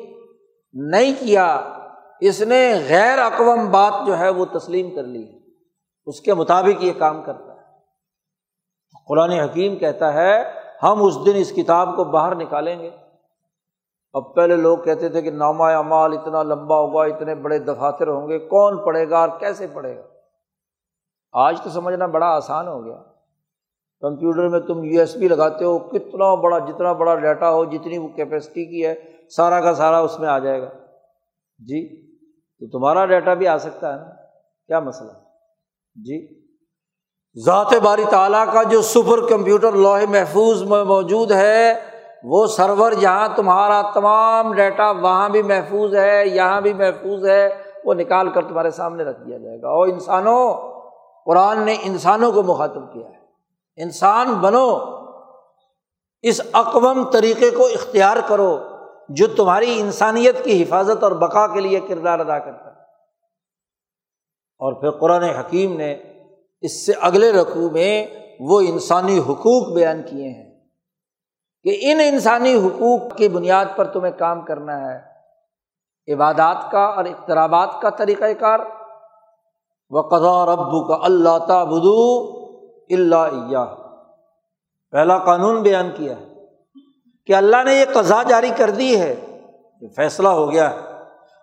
[0.74, 1.74] نہیں کیا۔
[2.22, 5.32] اس نے غیر اقوام بات جو ہے وہ تسلیم کر لی۔
[6.06, 7.58] اس کے مطابق یہ کام کرتا ہے۔
[9.08, 10.44] قرآن حکیم کہتا ہے،
[10.84, 12.90] ہم اس دن اس کتاب کو باہر نکالیں گے۔
[14.18, 18.30] اب پہلے لوگ کہتے تھے کہ نامہ اعمال اتنا لمبا ہوگا، اتنے بڑے دفاتر ہوں
[18.30, 20.02] گے، کون پڑھے گا اور کیسے پڑھے گا؟
[21.34, 23.04] آج تو سمجھنا بڑا آسان ہو گیا۔
[24.02, 27.98] کمپیوٹر میں تم یو ایس بی لگاتے ہو، کتنا بڑا، جتنا بڑا ڈیٹا ہو، جتنی
[27.98, 28.96] وہ کیپیسٹی کی ہے،
[29.30, 30.70] سارا کا سارا اس میں آ جائے گا۔
[31.58, 32.12] جی
[32.60, 34.10] تو تمہارا ڈیٹا بھی آ سکتا ہے نا؟
[34.68, 35.12] کیا مسئلہ؟
[35.96, 36.48] جی۔
[37.46, 41.74] ذات باری تعالیٰ کا جو سپر کمپیوٹر لوہے محفوظ میں موجود ہے
[42.30, 47.94] وہ سرور جہاں تمہارا تمام ڈیٹا وہاں بھی محفوظ ہے، یہاں بھی محفوظ ہے، وہ
[47.94, 50.54] نکال کر تمہارے سامنے رکھ دیا جائے گا۔ اور انسانوں،
[51.26, 53.18] قرآن نے انسانوں کو مخاطب کیا ہے۔
[53.84, 54.78] انسان بنو،
[56.22, 58.60] اس اقوام طریقے کو اختیار کرو
[59.10, 62.76] جو تمہاری انسانیت کی حفاظت اور بقا کے لیے کردار ادا کرتا ہے۔
[64.60, 65.98] اور پھر قرآن حکیم نے
[66.62, 68.08] اس سے اگلے رقوع میں
[68.40, 70.47] وہ انسانی حقوق بیان کیے ہیں۔
[71.68, 75.00] کہ ان انسانی حقوق کی بنیاد پر تمہیں کام کرنا ہے۔
[76.14, 78.60] عبادات کا اور اقترابات کا طریقۂ کار۔
[79.90, 82.38] و قضا ربو کا اللہ تعبدو
[82.90, 83.66] اللہ
[84.92, 86.26] پہلا قانون بیان کیا ہے
[87.28, 89.16] کہ اللہ نے یہ قضا جاری کر دی ہے،
[89.82, 90.78] یہ فیصلہ ہو گیا۔ ہے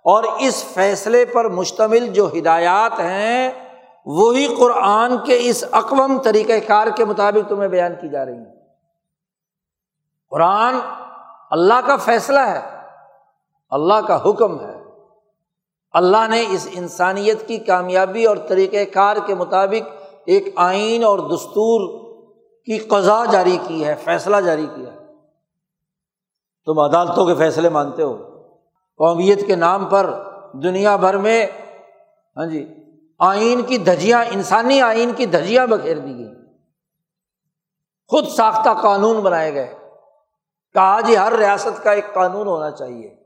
[0.05, 3.51] اور اس فیصلے پر مشتمل جو ہدایات ہیں،
[4.07, 8.54] وہی قرآن کے اس اقوام طریقۂ کار کے مطابق تمہیں بیان کی جا رہی ہیں۔
[10.35, 10.75] قرآن
[11.51, 12.61] اللہ کا فیصلہ ہے،
[13.71, 14.83] اللہ کا حکم ہے۔
[15.93, 19.91] اللہ نے اس انسانیت کی کامیابی اور طریقۂ کار کے مطابق
[20.27, 22.05] ایک آئین اور دستور
[22.65, 24.99] کی قضا جاری کی ہے، فیصلہ جاری کیا ہے۔
[26.65, 28.17] تم عدالتوں کے فیصلے مانتے ہو۔
[28.97, 30.23] قومیت کے نام پر
[30.53, 31.47] دنیا بھر میں
[32.37, 32.75] ہاں جی
[33.19, 36.35] آئین کی دھجیاں، انسانی آئین کی دھجیاں بکھیر دی گئی۔
[38.09, 39.84] خود ساختہ قانون بنائے گئے۔
[40.75, 43.17] کہا جی ہر ریاست کا ایک قانون ہونا چاہیے،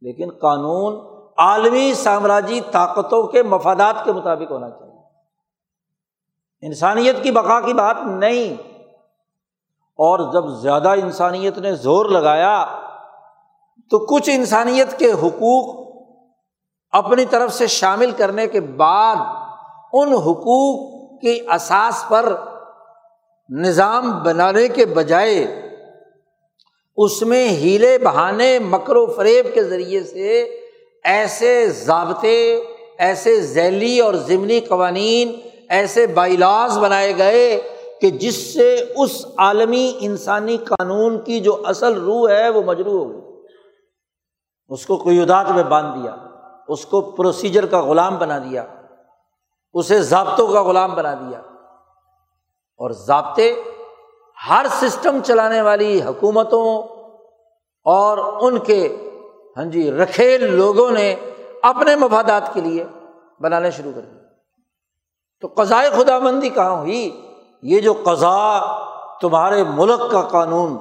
[0.00, 4.92] لیکن قانون عالمی سامراجی طاقتوں کے مفادات کے مطابق ہونا چاہیے۔
[6.66, 8.62] انسانیت کی بقا کی بات نہیں۔
[9.98, 12.66] اور جب زیادہ انسانیت نے زور لگایا،
[13.90, 15.86] تو کچھ انسانیت کے حقوق
[16.90, 19.16] اپنی طرف سے شامل کرنے کے بعد
[19.92, 22.36] ان حقوق کی اساس پر
[23.48, 25.65] نظام بنانے کے بجائے
[26.96, 30.60] اس میں ہیلے بہانے مکر و فریب کے ذریعے سے
[31.04, 32.62] ایسے ضابطے،
[32.98, 37.60] ایسے ذیلی اور ضمنی قوانین، ایسے بائیلاز بنائے گئے
[38.00, 43.12] کہ جس سے اس عالمی انسانی قانون کی جو اصل روح ہے وہ مجرو ہو
[43.12, 43.20] گئی۔
[44.68, 46.16] اس کو قیودات میں باندھ دیا،
[46.68, 48.64] اس کو پروسیجر کا غلام بنا دیا،
[49.74, 51.38] اسے ضابطوں کا غلام بنا دیا۔
[52.78, 53.62] اور ضابطے
[54.48, 56.82] ہر سسٹم چلانے والی حکومتوں
[57.84, 58.96] اور ان کے
[59.56, 61.14] ہاں جی رکھے لوگوں نے
[61.62, 62.84] اپنے مفادات کے لیے
[63.40, 64.20] بنانے شروع کر دیے۔
[65.40, 67.20] تو قضائے خدا بندی کہاں ہوئی؟
[67.62, 68.60] یہ جو قضا
[69.20, 70.78] تمہارے ملک کا قانون،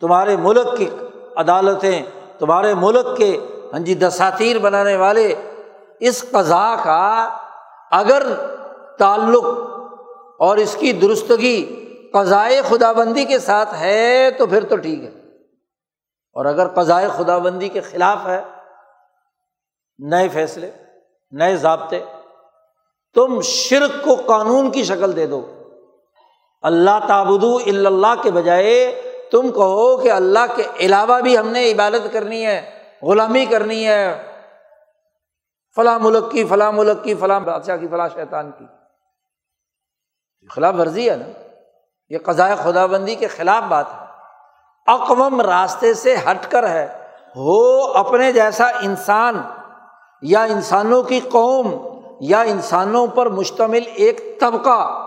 [0.00, 0.88] تمہارے ملک کی
[1.36, 2.02] عدالتیں،
[2.38, 3.38] تمہارے ملک کے
[3.72, 5.34] ہاں جی دساتیر بنانے والے،
[6.00, 7.36] اس قضا کا
[7.90, 8.22] اگر
[8.98, 9.44] تعلق
[10.38, 15.08] اور اس کی درستگی قضائے خدا بندی کے ساتھ ہے تو پھر تو ٹھیک ہے۔
[16.32, 18.42] اور اگر قضائے خدا بندی کے خلاف ہے،
[19.98, 20.70] نئے فیصلے،
[21.30, 22.04] نئے ضابطے،
[23.14, 25.62] تم شرک کو قانون کی شکل دے دو۔
[26.62, 32.12] اللہ تابود اللہ کے بجائے تم کہو کہ اللہ کے علاوہ بھی ہم نے عبادت
[32.12, 34.22] کرنی ہے، غلامی کرنی ہے۔
[35.76, 38.64] فلاں ملک کی، فلاں ملک کی، فلاں بادشاہ کی، فلاں شیطان کی۔
[40.50, 41.45] خلاف ورزی ہے نا۔
[42.10, 44.06] یہ قضاء خدا بندی کے خلاف بات ہے۔
[44.86, 49.40] اقوام راستے سے ہٹ کر ہے۔ ہو اپنے جیسا انسان
[50.22, 55.02] یا انسانوں کی قوم یا انسانوں پر مشتمل ایک طبقہ۔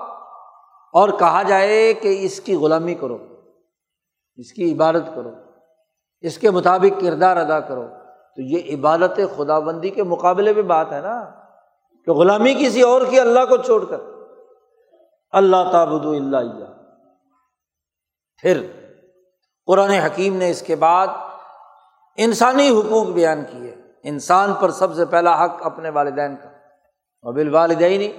[0.93, 3.18] اور کہا جائے کہ اس کی غلامی کرو۔
[4.36, 5.32] اس کی عبادت کرو۔
[6.22, 7.86] اس کے مطابق کردار ادا کرو۔
[8.36, 11.26] تو یہ عبادت خدا بندی کے مقابلے میں بات ہے نا۔
[12.06, 13.97] کہ غلامی کسی اور کی اللہ کو چھوڑ کر۔
[15.32, 16.68] اللہ تابد اللہ
[18.42, 18.66] پھر
[19.66, 21.08] قرآن حکیم نے اس کے بعد
[22.18, 26.50] انسانی حقوق بیان کیے۔ انسان پر سب سے پہلا حق اپنے والدین کا۔
[27.22, 28.12] اور والدین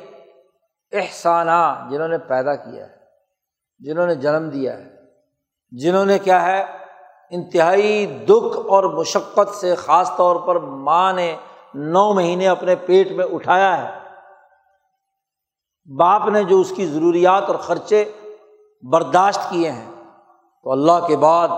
[0.93, 2.97] احسانہ جنہوں نے پیدا کیا ہے،
[3.79, 4.97] جنہوں نے جنم دیا ہے،
[5.71, 6.65] جنہوں نے کیا ہے،
[7.31, 11.37] انتہائی دکھ اور مشقت سے خاص طور پر ماں نے
[11.75, 13.99] نو مہینے اپنے پیٹ میں اٹھایا ہے۔
[15.99, 18.13] باپ نے جو اس کی ضروریات اور خرچے
[18.83, 19.91] برداشت کیے ہیں۔
[20.63, 21.49] تو اللہ کے بعد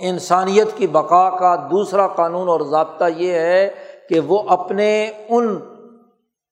[0.00, 3.70] انسانیت کی بقا کا دوسرا قانون اور ضابطہ یہ ہے
[4.08, 5.58] کہ وہ اپنے ان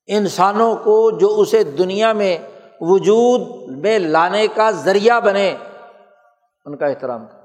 [0.05, 2.37] انسانوں کو جو اسے دنیا میں
[2.81, 3.41] وجود
[3.77, 5.55] میں لانے کا ذریعہ بنے،
[6.65, 7.37] ان کا احترام کرے۔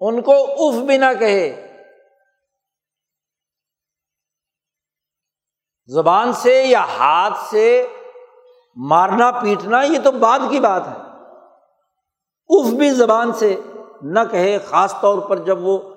[0.00, 1.66] ان کو اف بھی نہ کہے۔
[5.86, 7.86] زبان سے یا ہاتھ سے
[8.76, 11.09] مارنا، پیٹنا، یہ تو بعد کی بات ہے۔
[12.50, 13.56] اف بھی زبان سے
[14.02, 15.94] نہ کہے، خاص طور پر جب وہ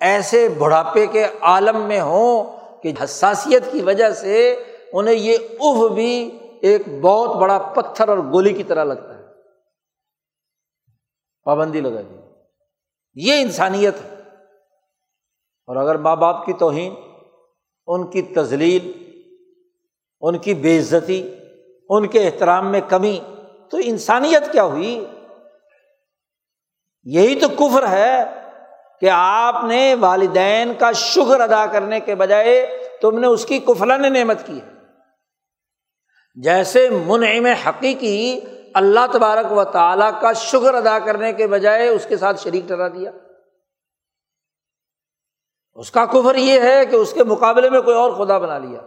[0.00, 2.44] ایسے بڑھاپے کے عالم میں ہوں
[2.82, 8.52] کہ حساسیت کی وجہ سے انہیں یہ اف بھی ایک بہت بڑا پتھر اور گولی
[8.52, 9.24] کی طرح لگتا ہے۔
[11.44, 12.14] پابندی لگا دی۔
[13.14, 14.14] یہ انسانیت ہے۔
[15.66, 16.94] اور اگر ماں باپ کی توہین،
[17.86, 19.04] ان کی تزلیل
[20.20, 21.34] ان کی بے عزتی،
[21.88, 23.20] ان کے احترام میں کمی،
[23.70, 25.04] تو انسانیت کیا ہوئی؟
[27.04, 28.24] یہی تو کفر ہے
[29.00, 34.12] کہ آپ نے والدین کا شکر ادا کرنے کے بجائے تم نے اس کی کفلان
[34.12, 34.74] نعمت کی ہے۔
[36.42, 38.40] جیسے منعم حقیقی
[38.74, 42.88] اللہ تبارک و تعالیٰ کا شکر ادا کرنے کے بجائے اس کے ساتھ شریک ٹرا
[42.88, 43.10] دیا۔
[45.74, 48.80] اس کا کفر یہ ہے کہ اس کے مقابلے میں کوئی اور خدا بنا لیا،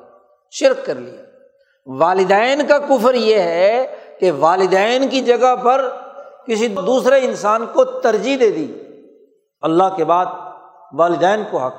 [0.52, 1.22] شرک کر لیا۔
[1.86, 6.07] والدین کا کفر یہ ہے کہ والدین کی جگہ پر
[6.48, 8.82] کسی دوسرے انسان کو ترجیح دے دی،
[9.62, 10.26] اللہ کے بعد
[10.94, 11.76] والدین کو حق۔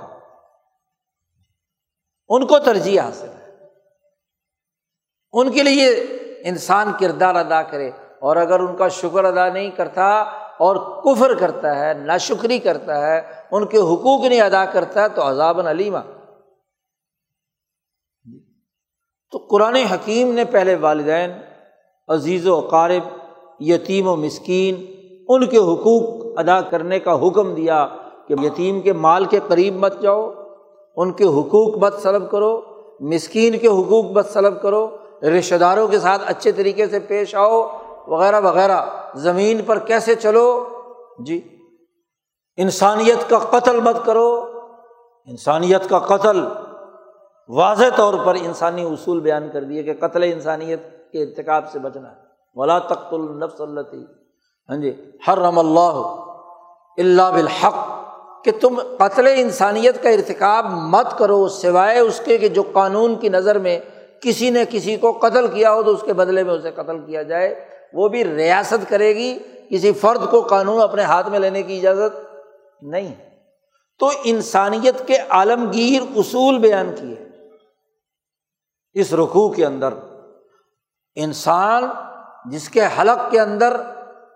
[2.29, 3.53] ان کو ترجیح حاصل ہے۔
[5.33, 5.91] ان کے لیے
[6.45, 7.91] انسان کردار ادا کرے۔
[8.21, 10.21] اور اگر ان کا شکر ادا نہیں کرتا
[10.57, 15.09] اور کفر کرتا ہے نا شکری کرتا ہے، ان کے حقوق نہیں ادا کرتا ہے
[15.09, 15.99] تو عذاب علیمہ
[19.31, 21.31] تو قرآن حکیم نے پہلے والدین،
[22.09, 23.18] عزیز و قارب
[23.61, 24.85] یتیم و مسکین،
[25.29, 27.87] ان کے حقوق ادا کرنے کا حکم دیا
[28.29, 30.33] کہ یتیم کے مال کے قریب مت جاؤ،
[30.97, 32.61] ان کے حقوق مت سلب کرو،
[33.01, 37.69] مسکین کے حقوق مت سلب کرو، رشتہ داروں کے ساتھ اچھے طریقے سے پیش آؤ،
[38.07, 38.81] وغیرہ وغیرہ۔
[39.15, 40.65] زمین پر کیسے چلو؟
[41.19, 41.41] جی
[42.57, 44.45] انسانیت کا قتل مت کرو۔
[45.27, 46.45] انسانیت کا قتل،
[47.49, 52.09] واضح طور پر انسانی اصول بیان کر دیے کہ قتل انسانیت کے ارتکاب سے بچنا
[52.09, 52.28] ہے۔
[52.59, 53.81] ولا تخت النفس اللہ
[54.69, 56.01] ہاں جی ہر رم اللہ
[56.97, 57.77] اللہ بالحق،
[58.45, 63.29] کہ تم قتل انسانیت کا ارتکاب مت کرو، سوائے اس کے کہ جو قانون کی
[63.29, 63.79] نظر میں
[64.23, 67.23] کسی نے کسی کو قتل کیا ہو تو اس کے بدلے میں اسے قتل کیا
[67.23, 69.39] جائے، وہ بھی ریاست کرے گی،
[69.71, 72.17] کسی فرد کو قانون اپنے ہاتھ میں لینے کی اجازت
[72.83, 73.15] نہیں۔
[73.99, 77.17] تو انسانیت کے عالمگیر اصول بیان کیے۔
[78.95, 79.95] اس رخوع کے اندر
[81.15, 81.85] انسان
[82.51, 83.77] جس کے حلق کے اندر،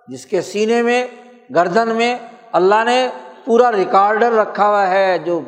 [0.08, 1.06] جس کے سینے میں،
[1.54, 2.18] گردن میں
[2.52, 3.08] اللہ نے
[3.44, 5.40] پورا ریکارڈر رکھا ہوا ہے جو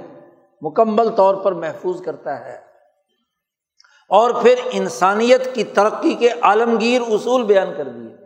[0.60, 2.58] مکمل طور پر محفوظ کرتا ہے۔
[4.08, 8.16] اور پھر انسانیت کی ترقی کے عالمگیر اصول بیان کر دیے۔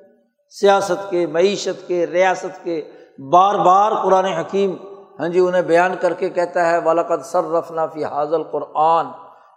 [0.51, 2.91] سیاست کے، معیشت کے، ریاست کے،
[3.33, 4.77] بار بار قرآن حکیم
[5.21, 9.07] ہاں جی انہیں بیان کر کے کہتا ہے والد سر رفنا فی حاضل قرآن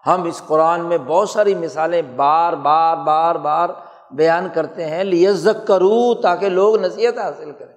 [0.08, 3.70] ہم اس قرآن میں بہت ساری مثالیں بار بار بار بار
[4.12, 7.76] بیان کرتے ہیں لیزک کرو تاکہ لوگ نصیحت حاصل کریں۔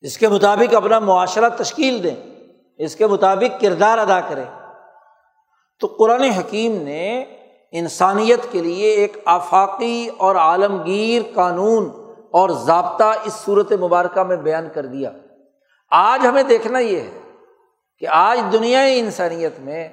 [0.00, 2.16] اس کے مطابق اپنا معاشرہ تشکیل دیں،
[2.76, 4.44] اس کے مطابق کردار ادا کریں۔
[5.80, 7.24] تو قرآن حکیم نے
[7.72, 11.90] انسانیت کے لیے ایک آفاقی اور عالمگیر قانون
[12.30, 15.10] اور ضابطہ اس صورت مبارکہ میں بیان کر دیا۔
[15.90, 17.20] آج ہمیں دیکھنا یہ ہے
[17.98, 19.88] کہ آج دنیا انسانیت میں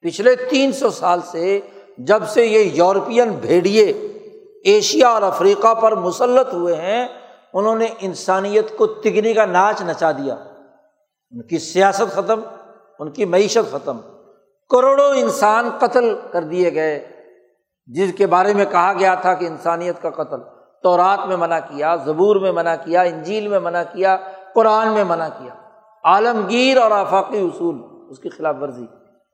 [0.00, 1.60] پچھلے تین سو سال سے
[1.98, 3.84] جب سے یہ یورپین بھیڑیے
[4.64, 7.08] ایشیا اور افریقہ پر مسلط ہوئے ہیں،
[7.54, 10.34] انہوں نے انسانیت کو تگنی کا ناچ نچا دیا۔
[11.30, 12.40] ان کی سیاست ختم،
[12.98, 13.98] ان کی معیشت ختم۔
[14.70, 17.06] کروڑوں انسان قتل کر دیے گئے
[17.86, 20.40] جس کے بارے میں کہا گیا تھا کہ انسانیت کا قتل۔
[20.82, 24.16] تو رات میں منع کیا، زبور میں منع کیا، انجیل میں منع کیا،
[24.54, 25.54] قرآن میں منع کیا۔
[26.04, 28.86] عالمگیر اور آفاقی اصول، اس کی خلاف ورزی۔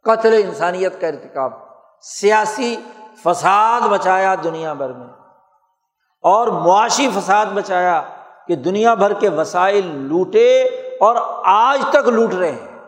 [0.05, 1.64] قتل انسانیت کا ارتکاب۔
[2.07, 2.77] سیاسی
[3.25, 5.07] فساد بچایا دنیا بھر میں
[6.23, 8.03] اور معاشی فساد بچایا
[8.49, 10.63] کہ دنیا بھر کے وسائل لوٹے
[11.01, 12.79] اور آج تک لوٹ رہے ہیں۔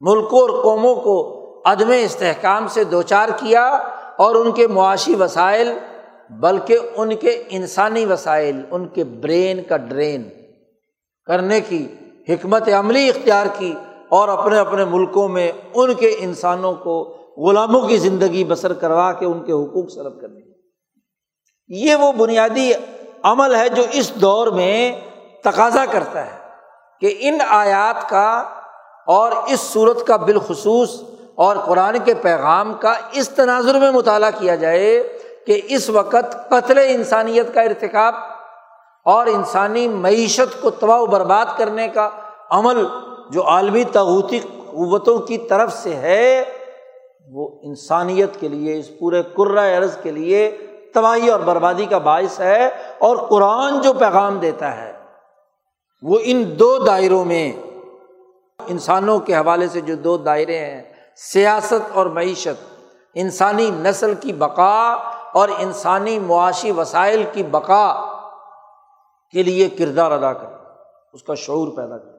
[0.00, 3.68] ملکوں اور قوموں کو عدم استحکام سے دو چار کیا
[4.16, 5.78] اور ان کے معاشی وسائل،
[6.30, 10.28] بلکہ ان کے انسانی وسائل، ان کے برین کا ڈرین
[11.26, 11.94] کرنے کی
[12.28, 13.74] حکمت عملی اختیار کی
[14.08, 19.26] اور اپنے اپنے ملکوں میں ان کے انسانوں کو غلاموں کی زندگی بسر کروا کے
[19.26, 20.40] ان کے حقوق سلب کرنے
[21.70, 22.72] یہ وہ بنیادی
[23.22, 24.92] عمل ہے جو اس دور میں
[25.44, 26.38] تقاضا کرتا ہے
[27.00, 28.30] کہ ان آیات کا
[29.06, 31.00] اور اس صورت کا بالخصوص
[31.34, 35.02] اور قرآن کے پیغام کا اس تناظر میں مطالعہ کیا جائے
[35.46, 38.14] کہ اس وقت قتل انسانیت کا ارتکاب
[39.06, 42.08] اور انسانی معیشت کو تباہ و برباد کرنے کا
[42.50, 42.84] عمل
[43.30, 46.44] جو عالمی تغوتی قوتوں کی طرف سے ہے
[47.32, 49.22] وہ انسانیت کے لیے، اس پورے
[49.76, 50.50] عرض کے لیے
[50.94, 52.66] تباہی اور بربادی کا باعث ہے
[52.98, 54.92] اور قرآن جو پیغام دیتا ہے،
[56.02, 57.52] وہ ان دو دائروں میں،
[58.58, 60.82] انسانوں کے حوالے سے جو دو دائرے ہیں،
[61.16, 62.64] سیاست اور معیشت،
[63.14, 64.92] انسانی نسل کی بقا
[65.32, 67.86] اور انسانی معاشی وسائل کی بقا
[69.34, 70.46] کے لیے کردار ادا کر
[71.12, 72.18] اس کا شعور پیدا کر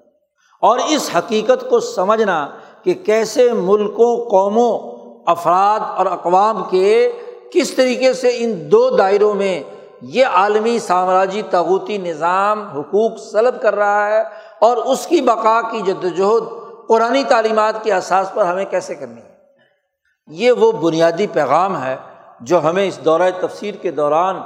[0.64, 2.48] اور اس حقیقت کو سمجھنا
[2.84, 7.12] کہ کیسے ملکوں، قوموں افراد اور اقوام کے
[7.54, 9.64] کس طریقے سے ان دو دائروں میں
[10.02, 14.24] یہ عالمی سامراجی تغوتی نظام حقوق سلب کر رہا ہے
[14.60, 16.44] اور اس کی بقا کی جد وجہد
[16.88, 19.32] قرآن تعلیمات کے احساس پر ہمیں کیسے کرنی ہے؟
[20.28, 21.96] یہ وہ بنیادی پیغام ہے
[22.42, 24.42] جو ہمیں اس دورۂ تفسیر کے دوران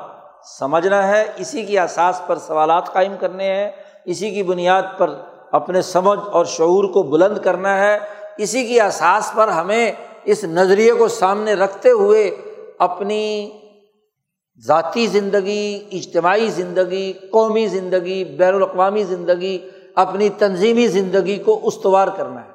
[0.59, 3.71] سمجھنا ہے، اسی کی احساس پر سوالات قائم کرنے ہیں،
[4.05, 5.09] اسی کی بنیاد پر
[5.51, 7.99] اپنے سمجھ اور شعور کو بلند کرنا ہے،
[8.37, 9.91] اسی کی احساس پر ہمیں
[10.25, 12.37] اس نظریے کو سامنے رکھتے ہوئے
[12.79, 13.49] اپنی
[14.67, 22.41] ذاتی زندگی، اجتماعی زندگی، قومی زندگی، بین الاقوامی زندگی، اپنی تنظیمی زندگی کو استوار کرنا
[22.45, 22.49] ہے۔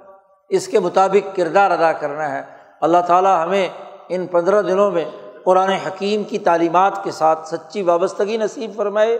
[0.49, 2.43] اس کے مطابق کردار ادا کرنا ہے۔
[2.81, 3.68] اللہ تعالیٰ ہمیں
[4.09, 5.05] ان پندرہ دنوں میں
[5.45, 9.18] قرآن حکیم کی تعلیمات کے ساتھ سچی وابستگی نصیب فرمائے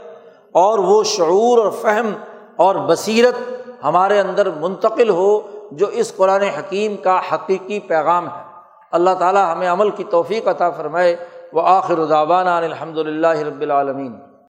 [0.53, 2.13] اور وہ شعور اور فہم
[2.57, 8.43] اور بصیرت ہمارے اندر منتقل ہو جو اس قرآن حکیم کا حقیقی پیغام ہے۔
[8.91, 11.17] اللہ تعالیٰ ہمیں عمل کی توفیق عطا فرمائے۔
[11.53, 14.30] وہ آخر الدابان الحمد للہ رب العالمین۔